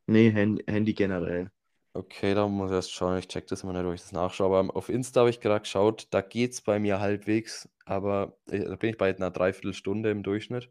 [0.08, 1.52] Nee, Handy, Handy generell.
[1.94, 3.18] Okay, da muss ich erst schauen.
[3.18, 4.58] Ich check das immer nicht, ob ich das nachschaue.
[4.58, 8.60] Aber auf Insta habe ich gerade geschaut, da geht es bei mir halbwegs, aber äh,
[8.66, 10.70] da bin ich bei einer Dreiviertelstunde im Durchschnitt.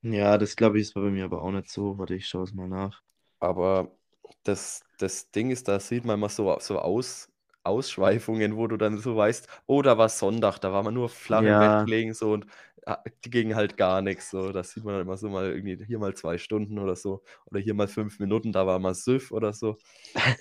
[0.00, 1.98] Ja, das glaube ich ist bei mir aber auch nicht so.
[1.98, 3.02] Warte, ich schaue es mal nach.
[3.40, 3.96] Aber
[4.44, 7.28] das, das Ding ist, da sieht man immer so, so Aus,
[7.66, 11.40] Ausschweifungen, wo du dann so weißt, oh, da war Sonntag, da war man nur flach
[11.40, 11.78] im Ja.
[11.78, 12.46] Bett gelegen so und
[12.86, 14.30] ah, die ging halt gar nichts.
[14.30, 14.52] So.
[14.52, 17.22] Das sieht man dann immer so mal irgendwie hier mal zwei Stunden oder so.
[17.46, 19.76] Oder hier mal fünf Minuten, da war mal Süff oder so.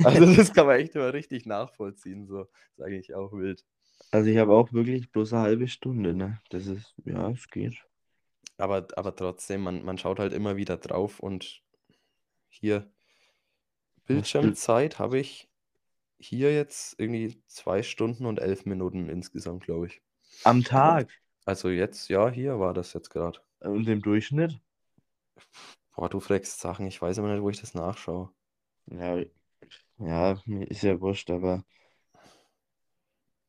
[0.04, 2.28] Also das kann man echt immer richtig nachvollziehen.
[2.28, 2.48] So.
[2.78, 3.66] ist eigentlich auch wild.
[4.12, 6.40] Also ich habe auch wirklich bloß eine halbe Stunde, ne?
[6.50, 7.84] Das ist, ja, es geht.
[8.58, 11.62] Aber, aber trotzdem, man, man schaut halt immer wieder drauf und
[12.50, 12.90] hier
[14.06, 15.50] Bildschirmzeit habe ich
[16.19, 20.01] hier jetzt irgendwie zwei Stunden und elf Minuten insgesamt, glaube ich.
[20.45, 21.10] Am Tag
[21.45, 23.39] Also jetzt, ja, hier war das jetzt gerade.
[23.60, 24.62] und im Durchschnitt?
[25.95, 28.30] Boah, du fragst Sachen, ich weiß immer nicht, wo ich das nachschaue.
[28.88, 29.17] Ja,
[29.99, 31.65] ja, mir ist ja wurscht, aber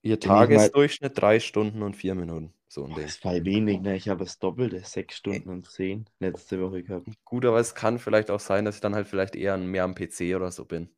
[0.00, 2.54] Ihr ich mal- Tagesdurchschnitt drei Stunden und vier Minuten.
[2.66, 3.06] So ein boah, Ding.
[3.06, 3.94] das voll wenig, ne?
[3.96, 7.08] Ich habe das Doppelte, sechs Stunden und zehn letzte Woche gehabt.
[7.26, 9.94] Gut, aber es kann vielleicht auch sein, dass ich dann halt vielleicht eher mehr am
[9.94, 10.88] PC oder so bin.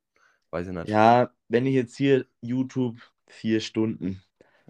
[0.50, 0.94] Weiß ich nicht.
[0.94, 4.22] Ja, wenn ich jetzt hier YouTube vier Stunden.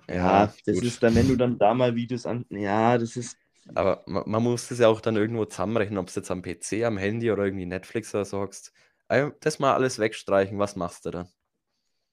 [0.08, 0.82] Ja, Ja, das gut.
[0.82, 2.46] ist dann, wenn du dann da mal Videos an.
[2.50, 3.38] Ja, das ist.
[3.74, 6.84] Aber man, man muss das ja auch dann irgendwo zusammenrechnen, ob es jetzt am PC,
[6.84, 8.72] am Handy oder irgendwie Netflix oder so hockst.
[9.08, 11.28] Also, Das mal alles wegstreichen, was machst du dann?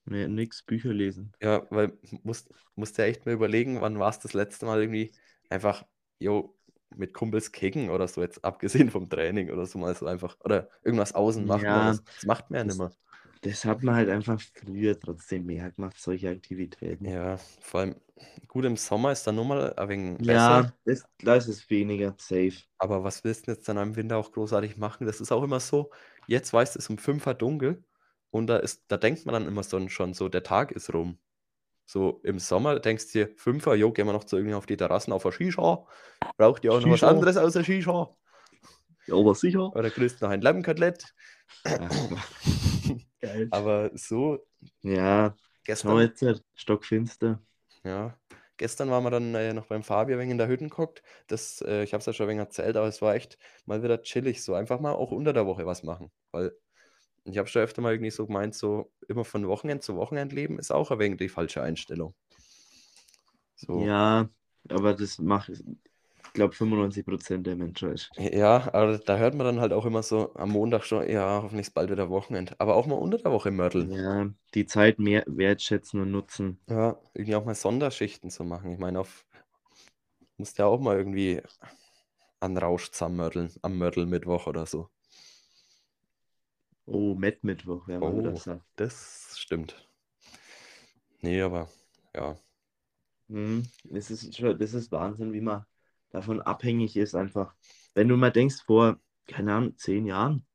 [0.04, 1.32] Nee, nix, Bücher lesen.
[1.42, 5.12] Ja, weil musst, musst ja echt mal überlegen, wann war es das letzte Mal irgendwie
[5.50, 5.84] einfach,
[6.18, 6.56] jo,
[6.94, 10.70] mit Kumpels kicken oder so, jetzt abgesehen vom Training oder so mal so einfach, oder
[10.82, 12.00] irgendwas außen machen Ja, so.
[12.14, 12.92] Das macht man ja das- nicht mehr.
[13.46, 17.04] Das hat man halt einfach früher trotzdem mehr gemacht, solche Aktivitäten.
[17.04, 17.94] Ja, vor allem
[18.48, 20.32] gut im Sommer ist dann nur mal ein wenig besser.
[20.32, 22.54] Ja, das, da ist es weniger safe.
[22.78, 25.06] Aber was willst du jetzt dann im Winter auch großartig machen?
[25.06, 25.90] Das ist auch immer so,
[26.26, 27.84] jetzt weißt du, es ist um 5 Uhr dunkel
[28.30, 31.18] und da ist, da denkt man dann immer so schon so, der Tag ist rum.
[31.84, 34.66] So im Sommer denkst du dir, 5 Uhr, jo, gehen wir noch zu irgendwie auf
[34.66, 35.86] die Terrassen auf der Shisha.
[36.36, 37.10] Braucht ihr auch noch was Shisha.
[37.10, 38.10] anderes außer Shisha?
[39.06, 39.72] Ja, aber sicher.
[39.72, 41.04] Oder grüßt noch ein Lammkotelett?
[43.26, 43.50] Geil.
[43.50, 44.38] Aber so,
[44.82, 45.36] Ja,
[45.74, 47.42] schau gestern, jetzt, halt, stockfinster.
[47.84, 48.18] ja,
[48.56, 51.02] gestern waren wir dann äh, noch beim Fabi ein wenig in der Hütte geguckt.
[51.28, 53.82] Das, äh, ich habe es ja schon ein wenig erzählt, aber es war echt mal
[53.82, 54.42] wieder chillig.
[54.42, 56.10] So einfach mal auch unter der Woche was machen.
[56.32, 56.52] Weil
[57.24, 60.58] ich habe schon öfter mal irgendwie so gemeint, so immer von Wochenend zu Wochenend leben
[60.58, 62.14] ist auch ein wenig die falsche Einstellung.
[63.56, 63.88] So.
[63.88, 64.28] Ja,
[64.68, 65.62] aber das macht, ich
[66.36, 68.08] glaube, 95% der Menschheit.
[68.16, 71.66] Ja, aber da hört man dann halt auch immer so am Montag schon, ja, hoffentlich
[71.66, 72.58] ist bald wieder Wochenend.
[72.60, 73.90] Aber auch mal unter der Woche mörteln.
[73.90, 76.60] Ja, die Zeit mehr wertschätzen und nutzen.
[76.68, 78.70] Ja, irgendwie auch mal Sonderschichten zu machen.
[78.70, 79.26] Ich meine, auf
[80.38, 81.42] musst ja auch mal irgendwie
[82.40, 84.88] an Rausch zusammenmörteln, am Mörtelmittwoch oder so.
[86.84, 88.18] Oh, Met-Mittwoch, mal Oh.
[88.18, 88.62] wieder sagen.
[88.76, 89.88] Das stimmt.
[91.20, 91.68] Nee, aber
[92.14, 92.36] ja.
[93.28, 95.64] Das ist schon, das ist Wahnsinn, wie man
[96.10, 97.54] davon abhängig ist einfach.
[97.94, 100.46] Wenn du mal denkst, vor, keine Ahnung, zehn Jahren,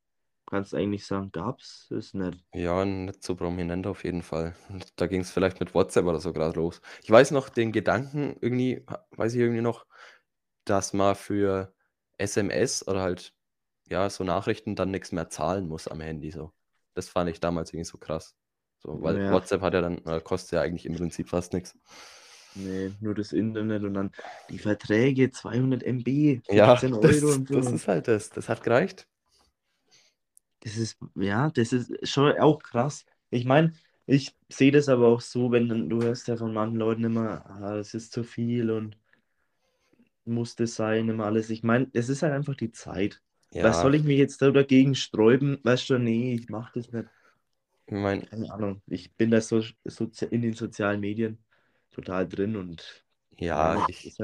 [0.46, 2.44] kannst du eigentlich sagen, gab's es nicht.
[2.54, 4.54] Ja, nicht so prominent auf jeden Fall.
[4.96, 6.80] Da ging es vielleicht mit WhatsApp oder so gerade los.
[7.02, 9.86] Ich weiß noch den Gedanken, irgendwie, weiß ich irgendwie noch,
[10.64, 11.74] dass man für
[12.18, 13.34] SMS oder halt,
[13.88, 16.30] ja, so Nachrichten dann nichts mehr zahlen muss am Handy.
[16.30, 16.52] So.
[16.94, 18.34] Das fand ich damals irgendwie so krass.
[18.80, 19.30] So, weil Ja.
[19.30, 21.78] WhatsApp hat ja dann, äh, kostet ja eigentlich im Prinzip fast nichts.
[22.54, 24.10] Nee, nur das Internet und dann
[24.50, 27.60] die Verträge, 200 MB, Ja, 15 das, Euro und so.
[27.60, 28.30] das ist halt das.
[28.30, 29.08] Das hat gereicht.
[30.60, 33.04] Das ist, ja, das ist schon auch krass.
[33.30, 33.72] Ich meine,
[34.06, 37.76] ich sehe das aber auch so, wenn du hörst ja von manchen Leuten immer, ah,
[37.76, 38.96] das ist zu viel und
[40.24, 41.50] muss das sein, immer alles.
[41.50, 43.22] Ich meine, es ist halt einfach die Zeit.
[43.50, 45.58] Ja, Was soll ich mich jetzt da dagegen sträuben?
[45.62, 47.08] Weißt du, nee, ich mache das nicht.
[47.86, 48.82] ich meine, Keine Ahnung.
[48.86, 51.41] Ich bin da so, so in den sozialen Medien
[51.92, 53.04] total drin und
[53.38, 54.16] ja, ich.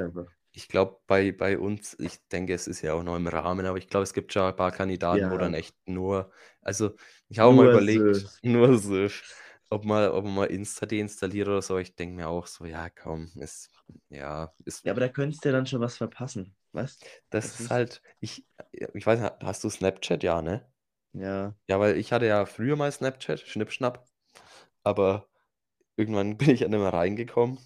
[0.52, 3.78] Ich glaube, bei, bei uns, ich denke, es ist ja auch noch im Rahmen, aber
[3.78, 5.38] ich glaube, es gibt schon ein paar Kandidaten, wo Ja.
[5.38, 6.96] dann echt nur, also
[7.28, 8.38] ich habe mal überlegt, Surf.
[8.42, 9.22] nur Surf,
[9.70, 11.78] ob man, ob man mal Insta deinstalliert oder so.
[11.78, 13.70] Ich denke mir auch so, ja, komm, ist,
[14.10, 17.60] ja, ist, Ja, aber da könntest du ja dann schon was verpassen, weißt das das
[17.60, 20.22] ist ist- halt, ich, ich weiß nicht, hast du Snapchat?
[20.22, 20.66] Ja, ne?
[21.12, 21.54] Ja.
[21.68, 24.06] Ja, weil ich hatte ja früher mal Snapchat, Schnippschnapp,
[24.84, 25.27] aber
[25.98, 27.58] irgendwann bin ich nicht mehr reingekommen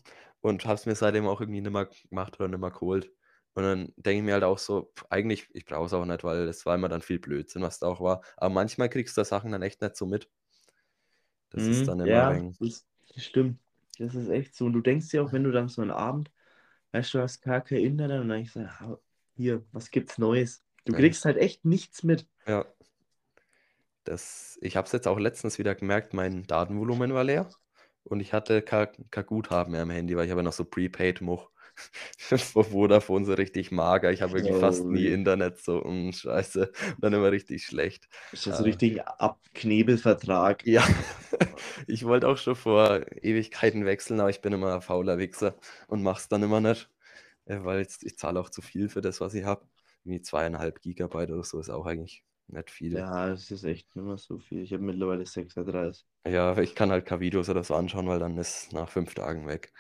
[0.43, 3.13] und habe es mir seitdem auch irgendwie nicht mehr gemacht oder nicht mehr geholt.
[3.55, 6.25] Und dann denke ich mir halt auch so, pf, eigentlich, ich brauche es auch nicht,
[6.25, 8.23] weil es war immer dann viel Blödsinn, was da auch war.
[8.39, 10.31] Aber manchmal kriegst du da Sachen dann echt nicht so mit.
[11.51, 13.61] Das ist Mhm, dann immer ja, ein das, das stimmt.
[13.99, 14.67] Das ist echt so.
[14.67, 16.31] Und du denkst dir auch, wenn du dann so einen Abend,
[16.93, 18.99] weißt du, hast gar kein Internet und dann du, ja,
[19.37, 20.65] hier, was gibt's Neues?
[20.85, 21.03] Du Ja.
[21.03, 22.27] kriegst halt echt nichts mit.
[22.47, 22.65] ja.
[24.05, 27.49] Das, ich habe es jetzt auch letztens wieder gemerkt, mein Datenvolumen war leer
[28.05, 30.65] und ich hatte kein, kein Guthaben mehr am Handy, weil ich habe ja noch so
[30.65, 31.49] Prepaid Much.
[32.19, 34.13] Von Vodafone so richtig mager.
[34.13, 35.13] Ich habe irgendwie fast nie Oh.
[35.13, 36.67] Internet, so mm, scheiße.
[36.69, 38.09] Und dann immer richtig schlecht.
[38.33, 38.65] Ist das so Ah.
[38.65, 40.67] richtig Abknebelvertrag?
[40.67, 40.85] Ja,
[41.87, 45.57] ich wollte auch schon vor Ewigkeiten wechseln, aber ich bin immer ein fauler Wichser
[45.89, 46.91] und mach's dann immer nicht,
[47.47, 49.67] äh, weil jetzt, ich zahle auch zu viel für das, was ich habe.
[50.05, 53.05] Wie zweieinhalb Gigabyte oder so ist auch eigentlich nicht viel.
[53.07, 54.63] Ja, das ist echt nicht mehr so viel.
[54.63, 56.07] Ich habe mittlerweile 36.
[56.27, 59.47] Ja, ich kann halt keine Videos oder so anschauen, weil dann ist nach fünf Tagen
[59.49, 59.73] weg.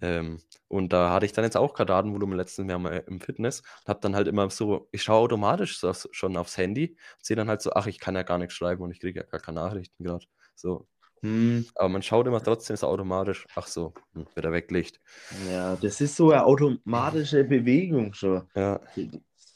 [0.00, 3.60] Ähm, und da hatte ich dann jetzt auch kein Datenvolumen letztens mehr mal im Fitness
[3.60, 7.36] und habe dann halt immer so, ich schaue automatisch so, schon aufs Handy und sehe
[7.36, 9.40] dann halt so, ach, ich kann ja gar nichts schreiben und ich kriege ja gar
[9.40, 10.26] keine Nachrichten gerade.
[10.54, 10.88] So,
[11.22, 15.00] Hm, aber man schaut immer trotzdem so automatisch, ach so, hm, wird er weglicht.
[15.30, 18.48] ja, das ist so eine automatische Bewegung schon.
[18.54, 18.80] Ja,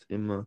[0.09, 0.47] immer.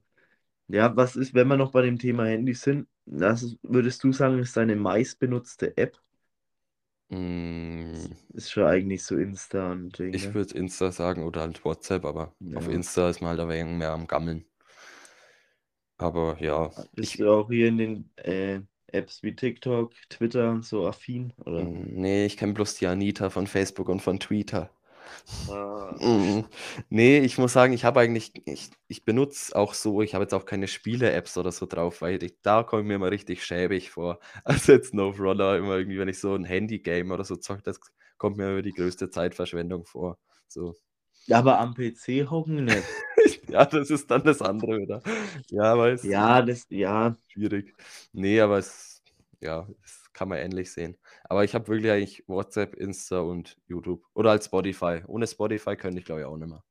[0.68, 2.88] Ja, was ist, wenn wir noch bei dem Thema Handy sind?
[3.06, 5.98] Das ist, würdest du sagen, ist deine meistbenutzte App?
[7.10, 10.34] mm, Ist schon eigentlich so Insta und Ding, ich ne?
[10.34, 12.70] würde Insta sagen oder halt WhatsApp, aber auf Ja.
[12.70, 14.46] Insta ist man halt ein wenig mehr am Gammeln.
[15.98, 20.66] Aber ja, Bist ich, du auch hier in den äh, Apps wie TikTok, Twitter und
[20.66, 21.34] so affin?
[21.46, 21.72] Oder?
[21.72, 24.70] mm, nee, ich kenne bloß die Anita von Facebook und von Twitter.
[25.48, 26.46] Ah, Mm,
[26.90, 30.34] Nee, ich muss sagen, ich habe eigentlich, ich, ich benutze auch so, ich habe jetzt
[30.34, 33.92] auch keine Spiele-Apps oder so drauf, weil ich, da komme ich mir immer richtig schäbig
[33.92, 34.20] vor.
[34.44, 37.80] Also jetzt No Runner, immer irgendwie, wenn ich so ein Handy-Game oder so zocke, das
[38.18, 40.18] kommt mir immer die größte Zeitverschwendung vor.
[40.48, 40.76] So.
[41.26, 42.96] Ja, aber am PC hocken nicht.
[43.50, 45.02] Ja, das ist dann das andere wieder.
[45.50, 47.74] Ja, aber es ist Ja, das, ja, schwierig.
[48.12, 49.02] Nee, aber es,
[49.42, 50.98] ja, das kann man ähnlich sehen.
[51.26, 54.04] Aber ich habe wirklich eigentlich WhatsApp, Insta und YouTube.
[54.14, 55.02] Oder halt Spotify.
[55.08, 56.64] Ohne Spotify könnte ich, glaube ich, auch nicht mehr.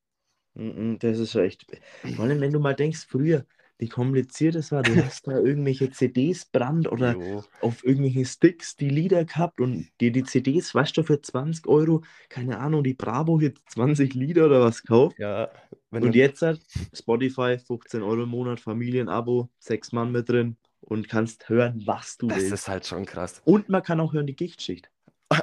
[0.54, 1.66] das ist echt.
[2.10, 3.46] Vor allem, wenn du mal denkst, früher,
[3.78, 7.44] wie kompliziert es war, du hast da irgendwelche CDs brannt oder Jo.
[7.58, 12.02] auf irgendwelchen Sticks die Lieder gehabt und dir die CDs, weißt du, für 20 Euro,
[12.28, 15.16] keine Ahnung, die Bravo hier 20 Lieder oder was kauft.
[15.16, 15.50] Ja,
[15.90, 16.60] wenn Und du, jetzt hat
[16.92, 20.56] Spotify 15 Euro im Monat, Familienabo, sechs Mann mit drin
[20.92, 22.52] und kannst hören, was du das willst.
[22.52, 23.40] ist halt schon krass.
[23.44, 24.90] Und man kann auch hören die Gichtschicht.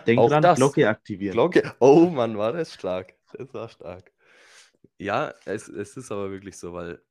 [0.06, 0.58] Denk Auch dran, das.
[0.58, 1.34] Glocke aktivieren.
[1.34, 1.74] Glocke.
[1.80, 3.16] Oh Mann, war das stark.
[3.34, 4.12] Das war stark.
[4.98, 7.02] Ja, es, es ist aber wirklich so, weil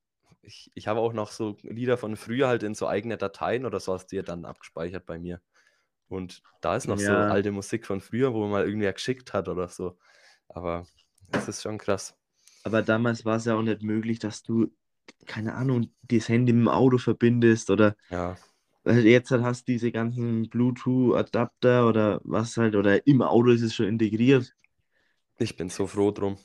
[0.43, 3.81] ich, ich habe auch noch so Lieder von früher halt in so eigene Dateien oder
[3.81, 5.41] so hast du ja dann abgespeichert bei mir.
[6.09, 7.29] Und da ist noch so Ja.
[7.29, 9.99] alte Musik von früher, wo man mal irgendwer geschickt hat oder so.
[10.49, 10.87] Aber
[11.33, 12.15] es ist schon krass.
[12.65, 14.73] Aber damals war es ja auch nicht möglich, dass du,
[15.27, 18.39] keine Ahnung, das Handy mit dem Auto verbindest oder Ja,
[18.87, 23.75] jetzt halt hast du diese ganzen Bluetooth-Adapter oder was halt, oder im Auto ist es
[23.75, 24.55] schon integriert.
[25.39, 26.39] ich bin so froh drum,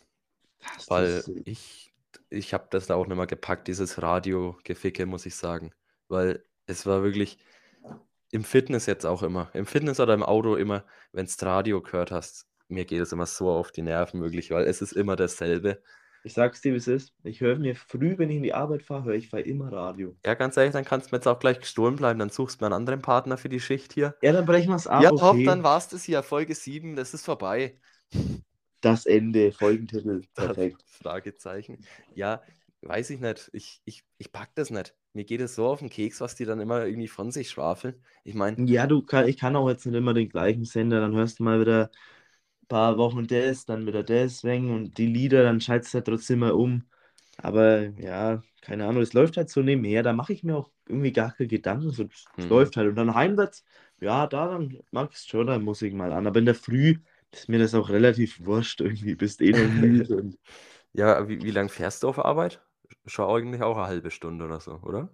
[0.76, 1.93] Das weil ist, ich,
[2.30, 5.73] ich habe das da auch nicht mehr gepackt, dieses Radio-Geficke, muss ich sagen.
[6.08, 7.39] Weil es war wirklich
[8.32, 12.12] im Fitness jetzt auch immer, im Fitness oder im Auto immer, wenn du Radio gehört
[12.12, 15.84] hast, mir geht es immer so auf die Nerven wirklich, weil es ist immer dasselbe.
[16.23, 17.13] Ich sag's dir, wie es ist.
[17.23, 20.15] Ich höre mir früh, wenn ich in die Arbeit fahre, höre ich fahre immer Radio.
[20.25, 22.63] Ja, ganz ehrlich, dann kannst du mir jetzt auch gleich gestohlen bleiben, dann suchst du
[22.63, 24.15] mir einen anderen Partner für die Schicht hier.
[24.21, 25.03] Ja, dann brechen wir es ab.
[25.03, 25.43] ja, okay.
[25.43, 27.77] dann war's das hier, Folge 7, das ist vorbei.
[28.79, 30.21] Das Ende, Folgentitel.
[30.36, 30.83] Perfekt.
[30.86, 31.86] Fragezeichen.
[32.15, 32.41] Ja,
[32.81, 33.49] weiß ich nicht.
[33.53, 34.95] Ich, ich, ich pack das nicht.
[35.13, 38.01] Mir geht es so auf den Keks, was die dann immer irgendwie von sich schwafeln.
[38.23, 41.13] Ich meine, Ja, du kann, ich kann auch jetzt nicht immer den gleichen Sender, dann
[41.13, 41.91] hörst du mal wieder
[42.73, 46.39] paar Wochen das, dann wieder das weg und die Lieder, dann schaltest du halt trotzdem
[46.39, 46.83] mal um.
[47.38, 51.12] Aber ja, keine Ahnung, es läuft halt so nebenher, da mache ich mir auch irgendwie
[51.12, 52.47] gar keine Gedanken, so, es Mhm.
[52.49, 52.89] läuft halt.
[52.89, 53.63] Und dann heimwärts,
[54.01, 56.27] ja, da dann mag ich schon, dann muss ich mal an.
[56.27, 56.97] Aber in der Früh
[57.31, 59.73] ist mir das auch relativ wurscht irgendwie, bist eh noch
[60.93, 62.62] ja, wie, wie lange fährst du auf Arbeit?
[63.05, 65.09] Schon eigentlich auch eine halbe Stunde oder so, oder?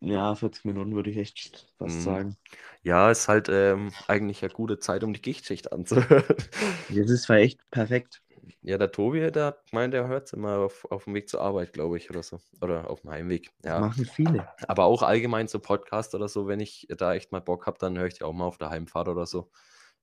[0.00, 2.00] Ja, 40 Minuten würde ich echt fast Mhm.
[2.02, 2.36] sagen.
[2.82, 6.24] Ja, ist halt ähm, eigentlich eine gute Zeit, um die Gichtschicht anzuhören.
[6.88, 8.22] Das ist zwar echt perfekt.
[8.62, 11.40] Ja, der Tobi, der hat gemeint, der hört es immer auf, auf dem Weg zur
[11.40, 12.40] Arbeit, glaube ich, oder so.
[12.60, 13.50] Oder auf dem Heimweg.
[13.62, 13.80] Das Ja.
[13.80, 14.48] machen viele.
[14.66, 17.96] Aber auch allgemein so Podcast oder so, wenn ich da echt mal Bock habe, dann
[17.96, 19.50] höre ich die auch mal auf der Heimfahrt oder so.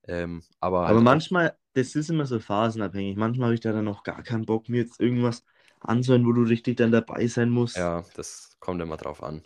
[0.06, 3.16] Ähm, aber halt Aber auch- manchmal, das ist immer so phasenabhängig.
[3.16, 5.44] Manchmal habe ich da dann noch gar keinen Bock, mir jetzt irgendwas
[5.80, 7.76] anzuhören, wo du richtig dann dabei sein musst.
[7.76, 9.42] Ja, das kommt immer drauf an.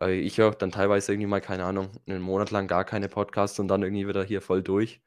[0.00, 3.58] Äh, Ich höre dann teilweise irgendwie mal, keine Ahnung, einen Monat lang gar keine Podcasts
[3.58, 5.00] und dann irgendwie wieder hier voll durch.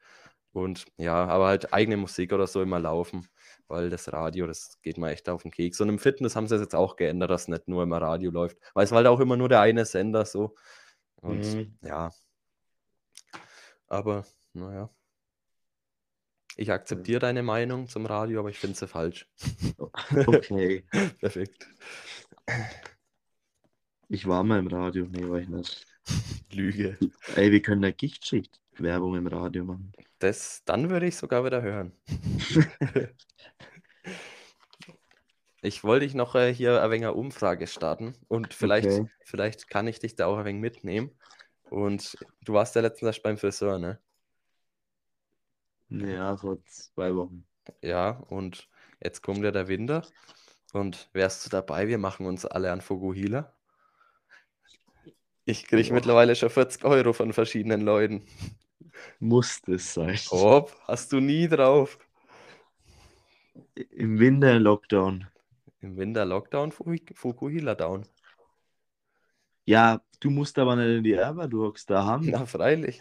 [0.52, 3.28] Und ja, aber halt eigene Musik oder so immer laufen.
[3.68, 5.78] weil das Radio, das geht mir echt auf den Keks.
[5.82, 8.56] Und im Fitness haben sie es jetzt auch geändert, dass nicht nur immer Radio läuft,
[8.74, 10.54] weil es war halt auch immer nur der eine Sender so.
[11.16, 11.78] Und Mhm.
[11.82, 12.10] ja.
[13.88, 14.24] Aber,
[14.54, 14.88] naja.
[16.56, 19.28] Ich akzeptiere deine Meinung zum Radio, aber ich finde sie falsch.
[20.26, 20.84] Okay.
[21.20, 21.68] Perfekt.
[24.08, 25.06] Ich war mal im Radio.
[25.06, 25.86] Nee, war ich nicht.
[26.52, 26.98] Lüge.
[27.36, 29.92] Ey, wir können eine Gichtschicht Werbung im Radio machen.
[30.18, 31.92] Das, dann würde ich sogar wieder hören.
[35.60, 39.10] Ich wollte dich noch äh, hier ein wenig eine Umfrage starten und vielleicht, Okay.
[39.24, 41.10] vielleicht kann ich dich da auch ein wenig mitnehmen.
[41.68, 43.98] Und du warst ja letztens erst beim Friseur, ne?
[45.90, 47.44] Ja, vor zwei Wochen.
[47.82, 48.68] Ja, und
[49.02, 50.02] jetzt kommt ja der Winter.
[50.72, 51.88] Und wärst du dabei?
[51.88, 53.52] Wir machen uns alle an Fokuhila.
[55.48, 58.22] Ich kriege mittlerweile schon 40 Euro von verschiedenen Leuten.
[59.18, 60.18] Muss das sein.
[60.30, 61.98] Ob, hast du nie drauf.
[63.92, 65.26] Im Winter Lockdown.
[65.80, 68.04] Im Winter Lockdown, Fuku- Fukuhila down.
[69.64, 72.26] Ja, du musst aber nicht in die Arbeit, du hockst daheim.
[72.26, 73.00] Na, freilich.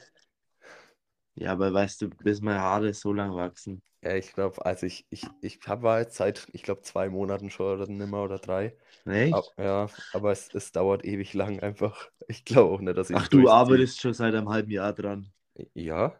[1.35, 3.81] Ja, aber weißt du, bis meine Haare so lang wachsen.
[4.07, 7.75] Ja, ich glaube, also ich, ich, ich habe jetzt seit, ich glaube, zwei Monaten schon
[7.77, 8.73] oder nimmer oder drei.
[9.05, 9.33] Echt?
[9.33, 12.09] Ab, ja, aber es, es dauert ewig lang einfach.
[12.29, 15.29] Ich glaube auch nicht, dass ich Ach, du arbeitest schon seit einem halben Jahr dran.
[15.73, 16.13] Ja,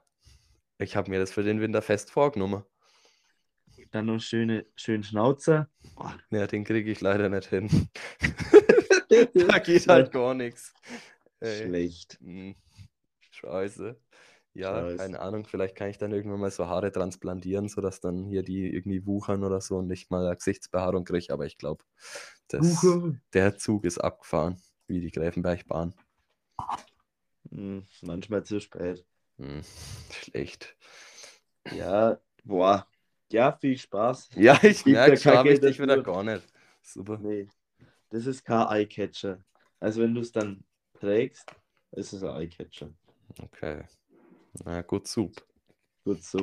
[0.78, 2.64] ich habe mir das für den Winter fest vorgenommen.
[3.92, 5.70] Dann noch schöne, schön Schnauzer.
[5.96, 7.70] Boah, Ja, den kriege ich leider nicht hin.
[9.48, 10.74] da geht halt gar nichts.
[11.42, 12.18] Schlecht.
[12.22, 12.56] hm,
[13.32, 13.98] Scheiße.
[14.58, 14.98] Ja, Scheiße.
[14.98, 18.74] keine Ahnung, vielleicht kann ich dann irgendwann mal so Haare transplantieren, sodass dann hier die
[18.74, 21.84] irgendwie wuchern oder so und ich mal eine Gesichtsbehaarung kriege, aber ich glaube,
[23.34, 25.94] der Zug ist abgefahren, wie die Gräfenbergbahn.
[27.52, 29.06] Hm, manchmal zu spät.
[29.38, 29.62] Hm,
[30.12, 30.76] schlecht.
[31.76, 32.88] Ja, boah.
[33.32, 34.30] Ja, viel Spaß.
[34.36, 36.48] Ja, ich merke schon, habe ich dich wieder gar nicht.
[36.82, 37.20] Super.
[37.20, 37.48] Nee,
[38.10, 39.38] das ist kein Eyecatcher.
[39.80, 40.64] Also wenn du es dann
[41.00, 41.46] trägst,
[41.92, 42.90] ist es ein Eyecatcher.
[43.40, 43.84] Okay.
[44.66, 45.34] Na gut, sup.
[46.04, 46.40] Gut so.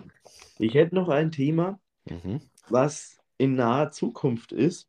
[0.59, 2.41] Ich hätte noch ein Thema, Mhm.
[2.69, 4.89] was in naher Zukunft ist.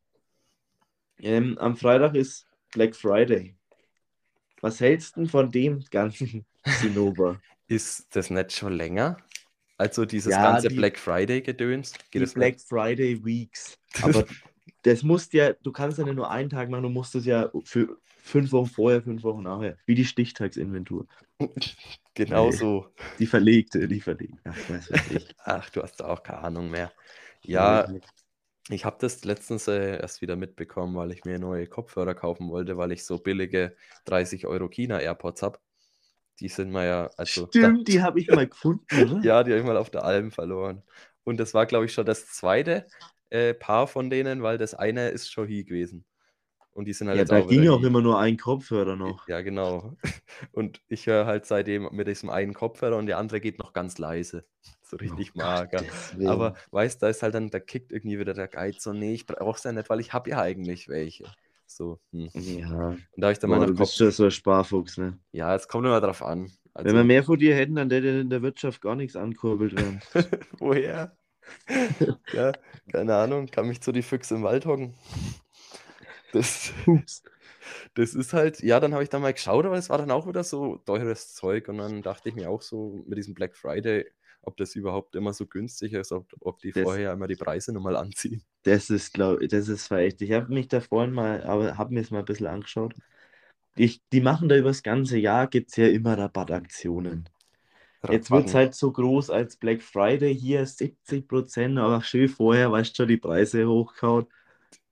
[1.20, 3.56] Ähm, am Freitag ist Black Friday.
[4.62, 7.40] Was hältst du denn von dem ganzen Zinnober?
[7.68, 9.18] Ist das nicht schon länger?
[9.78, 11.94] Also dieses Ja, ganze die- Black Friday-Gedöns?
[12.12, 13.78] Geht Die Black Friday Weeks.
[14.04, 14.26] Aber
[14.84, 17.50] das musst ja, du kannst ja nicht nur einen Tag machen, du musst es ja
[17.64, 19.78] für fünf Wochen vorher, fünf Wochen nachher.
[19.86, 21.08] Wie die Stichtagsinventur.
[22.18, 22.56] Genau Nee.
[22.56, 22.88] so.
[23.20, 24.38] Die verlegte, die verlegte.
[24.46, 25.36] Ach, weiß ich.
[25.44, 26.94] Ach, du hast auch keine Ahnung mehr.
[27.44, 27.86] Ja,
[28.70, 32.78] ich habe das letztens äh, erst wieder mitbekommen, weil ich mir neue Kopfhörer kaufen wollte,
[32.78, 35.60] weil ich so billige 30 Euro China AirPods habe.
[36.40, 39.22] Die sind mir ja, also da, Stimmt, die habe ich mal gefunden, oder?
[39.24, 40.84] ja, die habe ich mal auf der Alm verloren.
[41.26, 42.88] Und das war, glaube ich, schon das zweite
[43.30, 46.06] äh, Paar von denen, weil das eine ist schon hier gewesen.
[46.76, 49.28] Und die sind halt Ja, jetzt da auch ging auch immer nur ein Kopfhörer noch.
[49.30, 49.96] Ja, genau.
[50.52, 53.98] Und ich höre halt seitdem mit diesem einen Kopfhörer und der andere geht noch ganz
[53.98, 54.46] leise.
[54.84, 55.84] So richtig Oh mager.
[56.16, 56.28] Willen.
[56.28, 59.26] Aber weißt, da ist halt dann, da kickt irgendwie wieder der Geiz so, nee, ich
[59.26, 61.26] brauch's ja nicht, weil ich habe ja eigentlich welche.
[61.66, 62.30] So, hm.
[62.34, 63.98] ja, Und da ich dann mal Boah, nach du bist Kopf.
[63.98, 65.18] schon so ein Sparfuchs, ne?
[65.32, 66.52] Ja, es kommt immer drauf an.
[66.74, 69.76] Also, Wenn wir mehr von dir hätten, dann hätte in der Wirtschaft gar nichts ankurbelt
[69.76, 70.02] werden.
[70.60, 71.18] woher?
[72.34, 72.52] ja,
[72.92, 74.96] keine Ahnung, kann mich zu die Füchse im Wald hocken.
[76.36, 76.74] Das,
[77.94, 80.28] das ist halt, ja, dann habe ich da mal geschaut, aber es war dann auch
[80.28, 84.06] wieder so teures Zeug und dann dachte ich mir auch so mit diesem Black Friday,
[84.42, 87.74] ob das überhaupt immer so günstig ist, ob, ob die Das- vorher immer die Preise
[87.74, 88.44] nochmal anziehen.
[88.64, 90.22] Das ist, glaube ich, das ist verächt.
[90.22, 92.94] Ich habe mich da vorhin mal, aber habe mir es mal ein bisschen angeschaut.
[93.78, 97.28] Ich, die machen da über das ganze Jahr, gibt es ja immer Rabattaktionen.
[98.10, 102.92] Jetzt wird es halt so groß als Black Friday, hier 70%, aber schön vorher, weißt
[102.92, 104.28] du schon, die Preise hochgehauen.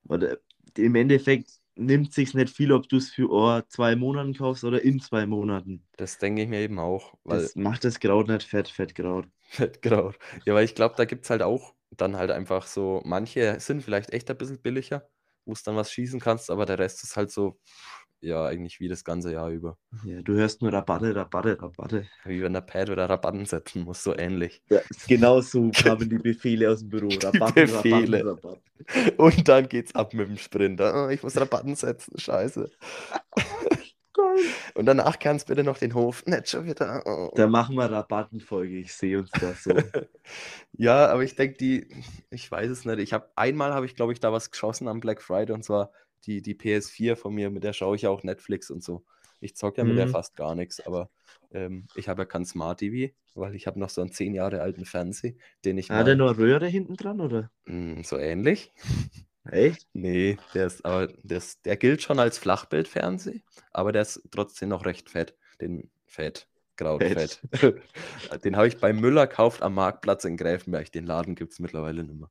[0.08, 0.38] Oder
[0.78, 4.82] im Endeffekt nimmt sich nicht viel, ob du es für oh, zwei Monaten kaufst oder
[4.84, 5.86] in zwei Monaten.
[5.98, 9.28] Das denke ich mir eben auch, weil Das macht das Kraut nicht fett, Fettkraut.
[9.50, 10.18] Fettkraut.
[10.46, 13.84] Ja, weil ich glaube, da gibt es halt auch dann halt einfach so, manche sind
[13.84, 15.08] vielleicht echt ein bisschen billiger,
[15.46, 17.60] wo es dann was schießen kannst, aber der Rest ist halt so,
[18.24, 19.78] ja, eigentlich wie das ganze Jahr über.
[20.06, 22.08] Ja, du hörst nur Rabatte, Rabatte, Rabatte.
[22.24, 24.62] Wie wenn der Pad oder Rabatten setzen muss, so ähnlich.
[24.70, 27.10] Ja, genau so kamen die Befehle aus dem Büro.
[27.10, 28.26] Rabatten, Befehle.
[28.26, 29.16] Rabatten, Rabatten.
[29.18, 31.06] Und dann geht's ab mit dem Sprinter.
[31.06, 32.72] Oh, ich muss Rabatten setzen, scheiße.
[34.76, 36.26] Und danach kannst bitte noch den Hof.
[36.26, 37.04] Nicht schon wieder.
[37.06, 37.32] Oh.
[37.36, 39.72] Da machen wir Rabattenfolge, ich sehe uns das so.
[40.78, 41.88] Ja, aber ich denke, die,
[42.32, 43.00] ich weiß es nicht.
[43.00, 45.92] Ich habe einmal habe ich, glaube ich, da was geschossen am Black Friday und zwar
[46.28, 49.06] die, die PS4 von mir, mit der schaue ich ja auch Netflix und so.
[49.40, 50.08] Ich zocke ja mit der Mhm.
[50.08, 51.10] fast gar nichts, aber
[51.52, 54.62] ähm, ich habe ja kein Smart TV, weil ich habe noch so einen zehn Jahre
[54.62, 55.34] alten Fernseher,
[55.66, 57.50] den ich Hat mal noch Röhre hinten dran, oder?
[57.66, 58.72] Mm, so ähnlich.
[59.50, 59.88] Echt?
[59.94, 64.70] Nee, der ist aber der, ist, der gilt schon als Flachbildfernseher, aber der ist trotzdem
[64.70, 65.36] noch recht fett.
[65.62, 66.48] Den Fett,
[66.78, 67.42] Grautfett.
[68.44, 70.92] Den habe ich bei Müller gekauft am Marktplatz in Gräfenberg.
[70.92, 72.30] Den Laden gibt es mittlerweile nicht mehr.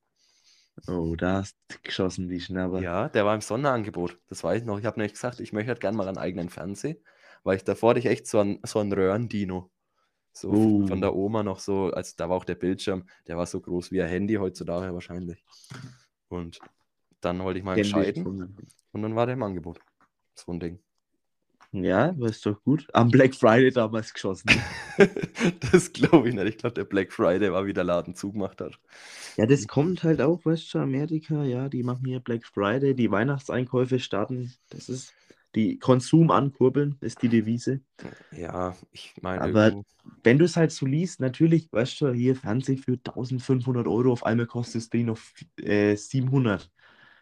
[0.88, 2.80] Oh, da hast du geschossen wie Schnapper.
[2.80, 4.18] Ja, der war im Sonderangebot.
[4.28, 4.78] Das weiß ich noch.
[4.78, 6.96] Ich habe nämlich gesagt, ich möchte halt gerne mal einen eigenen Fernseher,
[7.44, 9.70] weil ich davor hatte ich echt so ein, so ein Röhrendino.
[10.32, 10.86] So Oh.
[10.86, 13.92] von der Oma noch so, als da war auch der Bildschirm, der war so groß
[13.92, 15.44] wie ein Handy heutzutage wahrscheinlich.
[16.28, 16.58] Und
[17.20, 18.26] dann wollte ich mal entscheiden
[18.92, 19.80] und dann war der im Angebot.
[20.34, 20.80] So ein Ding.
[21.72, 22.86] Ja, war ist doch gut.
[22.92, 24.50] Am Black Friday damals geschossen.
[25.72, 26.46] das glaube ich nicht.
[26.46, 28.78] Ich glaube, der Black Friday war, wie der Laden zugemacht hat.
[29.38, 33.10] ja, das kommt halt auch, weißt du, Amerika, ja, die machen hier Black Friday, die
[33.10, 34.52] Weihnachtseinkäufe starten.
[34.68, 35.14] Das ist
[35.54, 37.80] die Konsum ankurbeln, ist die Devise.
[38.32, 39.84] Ja, ich meine, Aber- irgendwo-
[40.24, 44.26] Wenn du es halt so liest, natürlich, weißt du, hier Fernseh für 1500 Euro, auf
[44.26, 45.18] einmal kostet das Ding noch
[45.60, 46.70] äh, 700.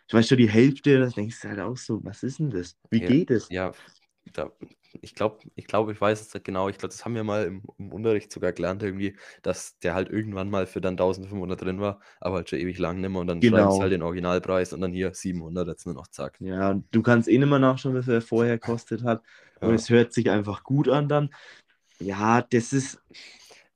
[0.08, 2.76] Ich weiß schon, die Hälfte, da denkst du halt auch so, was ist denn das?
[2.90, 3.48] Wie Ja, geht es?
[3.50, 3.72] Ja,
[4.32, 4.50] da,
[5.00, 6.68] ich glaube, ich, glaub, ich weiß es genau.
[6.68, 10.08] Ich glaube, das haben wir mal im, im Unterricht sogar gelernt, irgendwie, dass der halt
[10.10, 13.20] irgendwann mal für dann 1500 drin war, aber halt schon ewig lang nicht mehr.
[13.20, 13.70] Und dann Genau.
[13.70, 16.38] sie halt den Originalpreis und dann hier 700, jetzt nur noch zack.
[16.40, 19.22] Ja, und du kannst eh nicht mehr nachschauen, wie viel er vorher gekostet hat.
[19.60, 19.74] Und Ja.
[19.74, 21.30] es hört sich einfach gut an dann.
[22.00, 22.98] Ja, das ist,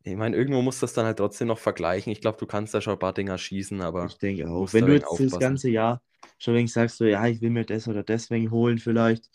[0.02, 2.12] Ich meine, irgendwo musst du das dann halt trotzdem noch vergleichen.
[2.12, 4.72] Ich glaube, du kannst da schon ein paar Dinger schießen, aber ich denke auch.
[4.72, 5.40] Wenn du wenig jetzt das aufpassen.
[5.40, 6.02] ganze Jahr
[6.38, 9.30] schon wegen sagst, so, ja, ich will mir das oder deswegen holen vielleicht,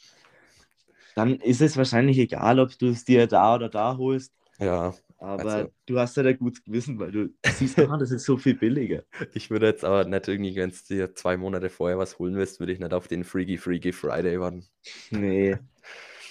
[1.20, 4.34] dann ist es wahrscheinlich egal, ob du es dir da oder da holst.
[4.60, 8.24] ja, Aber Also- du hast ja da gutes Gewissen, weil du siehst, ah, das ist
[8.24, 9.04] so viel billiger.
[9.34, 12.60] ich würde jetzt aber nicht irgendwie, wenn du dir zwei Monate vorher was holen willst,
[12.62, 14.66] würde ich nicht auf den Freaky Freaky Friday warten.
[15.12, 15.58] Nee.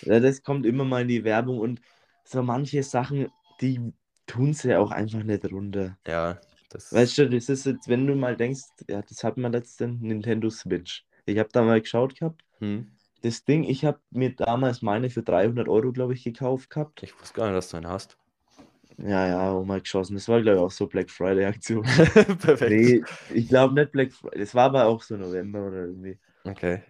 [0.02, 1.80] Ja, das kommt immer mal in die Werbung und
[2.24, 3.28] so manche Sachen,
[3.60, 3.92] die
[4.26, 5.98] tun sie ja auch einfach nicht runter.
[6.06, 9.52] Ja, das Weißt du, das ist jetzt, wenn du mal denkst, ja, das hat man
[9.52, 11.04] letztens Nintendo Switch.
[11.26, 12.42] Ich habe da mal geschaut gehabt.
[12.60, 12.90] hm,
[13.22, 17.02] Das Ding, ich habe mir damals meine für 300 Euro, glaube ich, gekauft gehabt.
[17.02, 18.16] ich wusste gar nicht, dass du einen hast.
[18.98, 20.14] Ja, ja, auch mal geschossen.
[20.14, 21.82] Das war, glaube ich, auch so Black Friday-Aktion.
[22.40, 22.70] Perfekt.
[22.70, 23.02] Nee,
[23.32, 24.40] ich glaube nicht Black Friday.
[24.40, 26.18] Das war aber auch so November oder irgendwie.
[26.44, 26.82] Okay.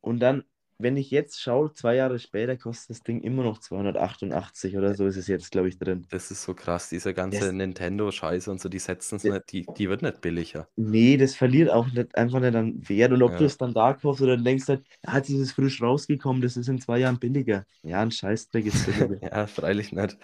[0.00, 0.44] Und dann,
[0.78, 5.06] wenn ich jetzt schaue, zwei Jahre später kostet das Ding immer noch 288 oder so
[5.06, 6.06] ist es jetzt, glaube ich, drin.
[6.10, 9.66] Das ist so krass, diese ganze Das- Nintendo-Scheiße und so, die setzen es nicht, die,
[9.76, 10.68] die wird nicht billiger.
[10.76, 13.12] Nee, das verliert auch nicht, einfach nicht an Wert.
[13.12, 13.38] Und ob Ja.
[13.38, 14.84] du es dann da kaufst oder denkst halt,
[15.28, 17.64] ist es frisch rausgekommen, das ist in zwei Jahren billiger.
[17.82, 19.18] Ja, ein Scheißdreck ist billiger.
[19.32, 20.18] Ja, freilich nicht.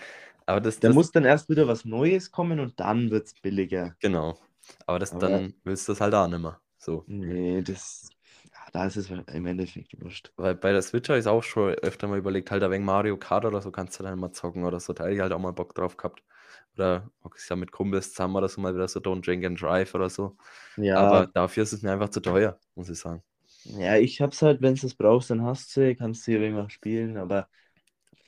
[0.46, 3.34] Aber das, Da das muss dann erst wieder was Neues kommen und dann wird es
[3.34, 3.94] billiger.
[4.00, 4.38] genau.
[4.86, 6.60] Aber das Aber- dann willst du das halt auch nicht mehr.
[6.78, 7.04] So.
[7.06, 8.08] Nee, das,
[8.72, 10.32] da ist es im Endeffekt wurscht.
[10.36, 13.44] Weil bei der Switch habe ich auch schon öfter mal überlegt, halt wegen Mario Kart
[13.44, 14.92] oder so kannst du dann mal zocken oder so.
[14.92, 16.22] Da hätte ich halt auch mal Bock drauf gehabt.
[16.74, 19.94] Oder auch ja mit Kumpels zusammen oder so mal wieder so Don't Drink and Drive
[19.94, 20.36] oder so.
[20.76, 23.22] Ja, Aber dafür ist es mir einfach zu teuer, muss ich sagen.
[23.64, 26.72] ja, ich hab's halt, wenn du es brauchst, dann hast du, kannst du hier irgendwas
[26.72, 27.48] spielen, aber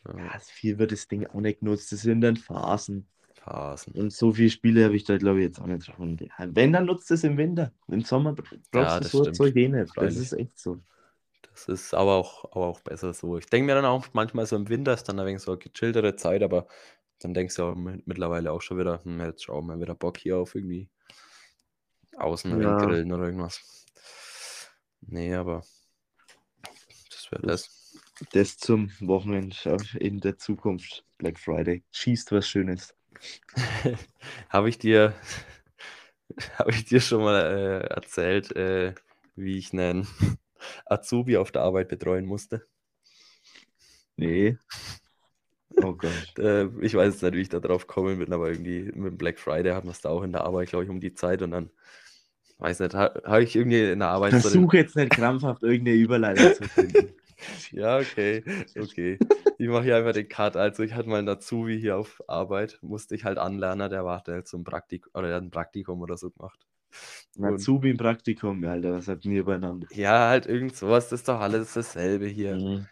[0.05, 1.93] Ja, ja, viel wird das Ding auch nicht genutzt.
[1.93, 3.09] Das sind dann Phasen.
[3.45, 3.93] Phasen.
[3.95, 5.97] Und so viele Spiele habe ich da, glaube ich, jetzt auch nicht ja,
[6.39, 7.73] wenn, dann nutzt es im Winter.
[7.89, 9.31] Im Sommer br- brauchst Ja, du so.
[9.33, 9.93] Zeug eh nicht.
[9.97, 10.81] Das ist echt so.
[11.43, 13.37] Das ist aber auch, aber auch besser so.
[13.37, 15.59] Ich denke mir dann auch manchmal so im Winter ist dann ein wenig so eine
[15.59, 16.67] gechilltere Zeit, aber
[17.21, 20.19] dann denkst du auch mi- mittlerweile auch schon wieder, hm, jetzt schauen wir wieder Bock
[20.19, 20.89] hier auf irgendwie
[22.17, 22.77] außen Ja.
[22.79, 23.87] grillen oder irgendwas.
[25.03, 25.63] Nee, aber
[27.11, 28.01] das wäre das.
[28.33, 31.05] Das zum Wochenende in der Zukunft.
[31.19, 31.83] Black Friday.
[31.91, 32.95] Schießt was Schönes.
[34.49, 35.15] Habe ich dir,
[36.59, 38.95] habe ich dir schon mal äh, erzählt, äh,
[39.37, 40.07] wie ich einen
[40.87, 42.67] Azubi auf der Arbeit betreuen musste?
[44.17, 44.57] Nee.
[45.83, 46.39] Oh Gott.
[46.39, 49.19] Äh, ich weiß jetzt nicht, wie ich da drauf kommen bin, aber irgendwie mit dem
[49.19, 51.43] Black Friday hatten wir es da auch in der Arbeit, glaube ich, um die Zeit
[51.43, 51.71] und dann,
[52.59, 55.97] weiß nicht, ha- habe ich irgendwie in der Arbeit so Versuche jetzt nicht krampfhaft irgendeine
[55.97, 57.15] Überleitung zu finden.
[57.73, 58.45] Ja, okay,
[58.79, 59.19] okay.
[59.59, 60.57] Ich mache hier einfach den Cut.
[60.57, 64.23] Also ich hatte mal einen Azubi hier auf Arbeit, musste ich halt anlernen, der war
[64.27, 66.59] halt zum Praktikum, oder der hat ein Praktikum oder so gemacht.
[67.37, 69.87] Und- Azubi im Praktikum, Alter, was habt ihr übereinander?
[69.93, 72.57] Ja, halt irgend sowas, das ist doch alles dasselbe hier.
[72.57, 72.87] Mhm.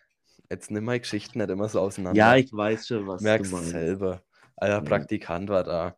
[0.50, 2.18] Jetzt nimm mal Geschichten nicht immer so auseinander.
[2.18, 3.70] Ja, ich weiß schon, was merkst du meinst.
[3.70, 4.22] selber.
[4.56, 4.80] Alter Ja.
[4.80, 5.96] Praktikant war da.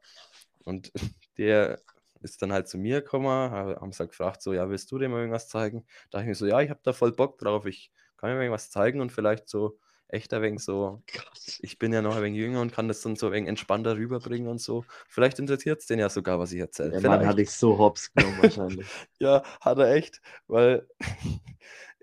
[0.65, 0.93] Und
[1.39, 1.81] der
[2.23, 4.99] ist dann halt zu mir gekommen, ha- haben sie halt gefragt, so, ja, willst du
[4.99, 5.85] dem mal irgendwas zeigen?
[6.11, 7.91] Da dachte ich mir so, ja, ich habe da voll Bock drauf, ich
[8.25, 11.59] kann mir irgendwas zeigen und vielleicht so echt ein wenig so, Gott.
[11.61, 13.97] ich bin ja noch ein wenig jünger und kann das dann so ein wenig entspannter
[13.97, 14.85] rüberbringen und so.
[15.09, 17.01] Vielleicht interessiert es den ja sogar, was ich erzähle.
[17.01, 17.11] Der.
[17.11, 18.87] Mann hatte ich so hops genommen wahrscheinlich.
[19.19, 20.87] Ja, hat er echt, weil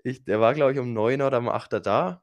[0.04, 2.22] ich, der war, glaube ich, um 9 oder um 8 Uhr da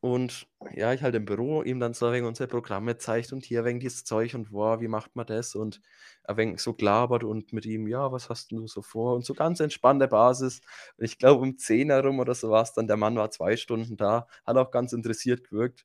[0.00, 3.44] Und ja, ich halt im Büro ihm dann so ein wenig unsere Programme zeigt und
[3.44, 5.54] hier ein wenig dieses Zeug und wow, wie macht man das?
[5.54, 5.80] Und
[6.24, 9.14] ein wenig so gelabert und mit ihm, ja, was hast du so vor?
[9.14, 10.62] Und so ganz entspannte Basis.
[10.96, 13.56] Und ich glaube, um 10 herum oder so war es dann, der Mann war zwei
[13.56, 15.84] Stunden da, hat auch ganz interessiert gewirkt.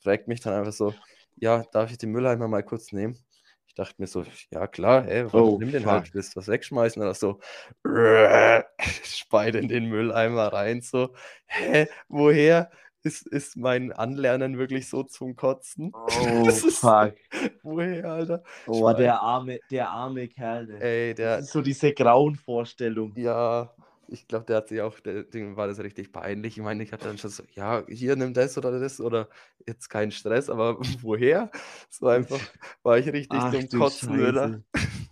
[0.00, 0.94] Fragt mich dann einfach so,
[1.36, 3.18] ja, darf ich den Mülleimer mal kurz nehmen?
[3.66, 5.90] Ich dachte mir so, ja klar, ey, Oh, nimm den fuck.
[5.90, 7.40] halt, willst du was wegschmeißen oder so.
[9.04, 11.14] Speit in den Mülleimer rein, so,
[11.46, 12.70] hä, woher
[13.04, 15.92] ist, ist mein Anlernen wirklich so zum Kotzen?
[16.04, 17.14] Oh, Das ist- fuck.
[17.62, 18.42] Woher, Alter?
[18.66, 18.96] Oh, Schwein.
[18.96, 20.66] der arme, der arme Kerl.
[20.66, 20.80] ne?
[20.80, 23.12] Ey, der, Das ist so diese grauen Vorstellung.
[23.16, 23.74] ja,
[24.08, 26.58] ich glaube, der hat sich auch, der, dem war das richtig peinlich.
[26.58, 29.28] Ich meine, ich hatte dann schon so, ja, hier nimm das oder das oder
[29.66, 31.50] jetzt kein Stress, aber woher?
[31.88, 32.40] So einfach
[32.82, 34.18] war ich richtig Ach zum Kotzen.
[34.18, 34.64] Scheiße.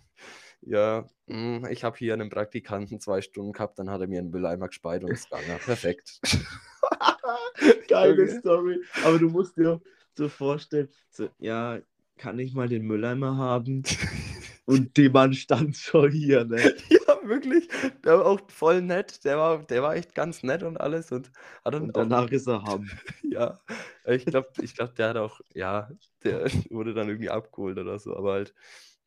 [0.63, 4.29] Ja, mm, ich habe hier einen Praktikanten zwei Stunden gehabt, dann hat er mir einen
[4.29, 5.57] Mülleimer gespeit und ist gegangen.
[5.65, 6.21] Perfekt.
[7.87, 8.39] Geile Okay.
[8.39, 8.81] Story.
[9.03, 9.81] Aber du musst dir
[10.17, 11.79] so vorstellen, so, ja,
[12.17, 13.83] kann ich mal den Mülleimer haben?
[14.65, 16.57] Und der Mann stand schon hier, ne?
[16.89, 17.67] ja, wirklich.
[18.05, 19.25] Der war auch voll nett.
[19.25, 21.31] Der war, der war echt ganz nett und alles und
[21.65, 22.89] hat dann Und auch danach ist er haben.
[23.23, 23.59] Ja,
[24.05, 25.89] ich glaube, ich glaub, der hat auch, ja,
[26.23, 28.53] der wurde dann irgendwie abgeholt oder so, aber halt,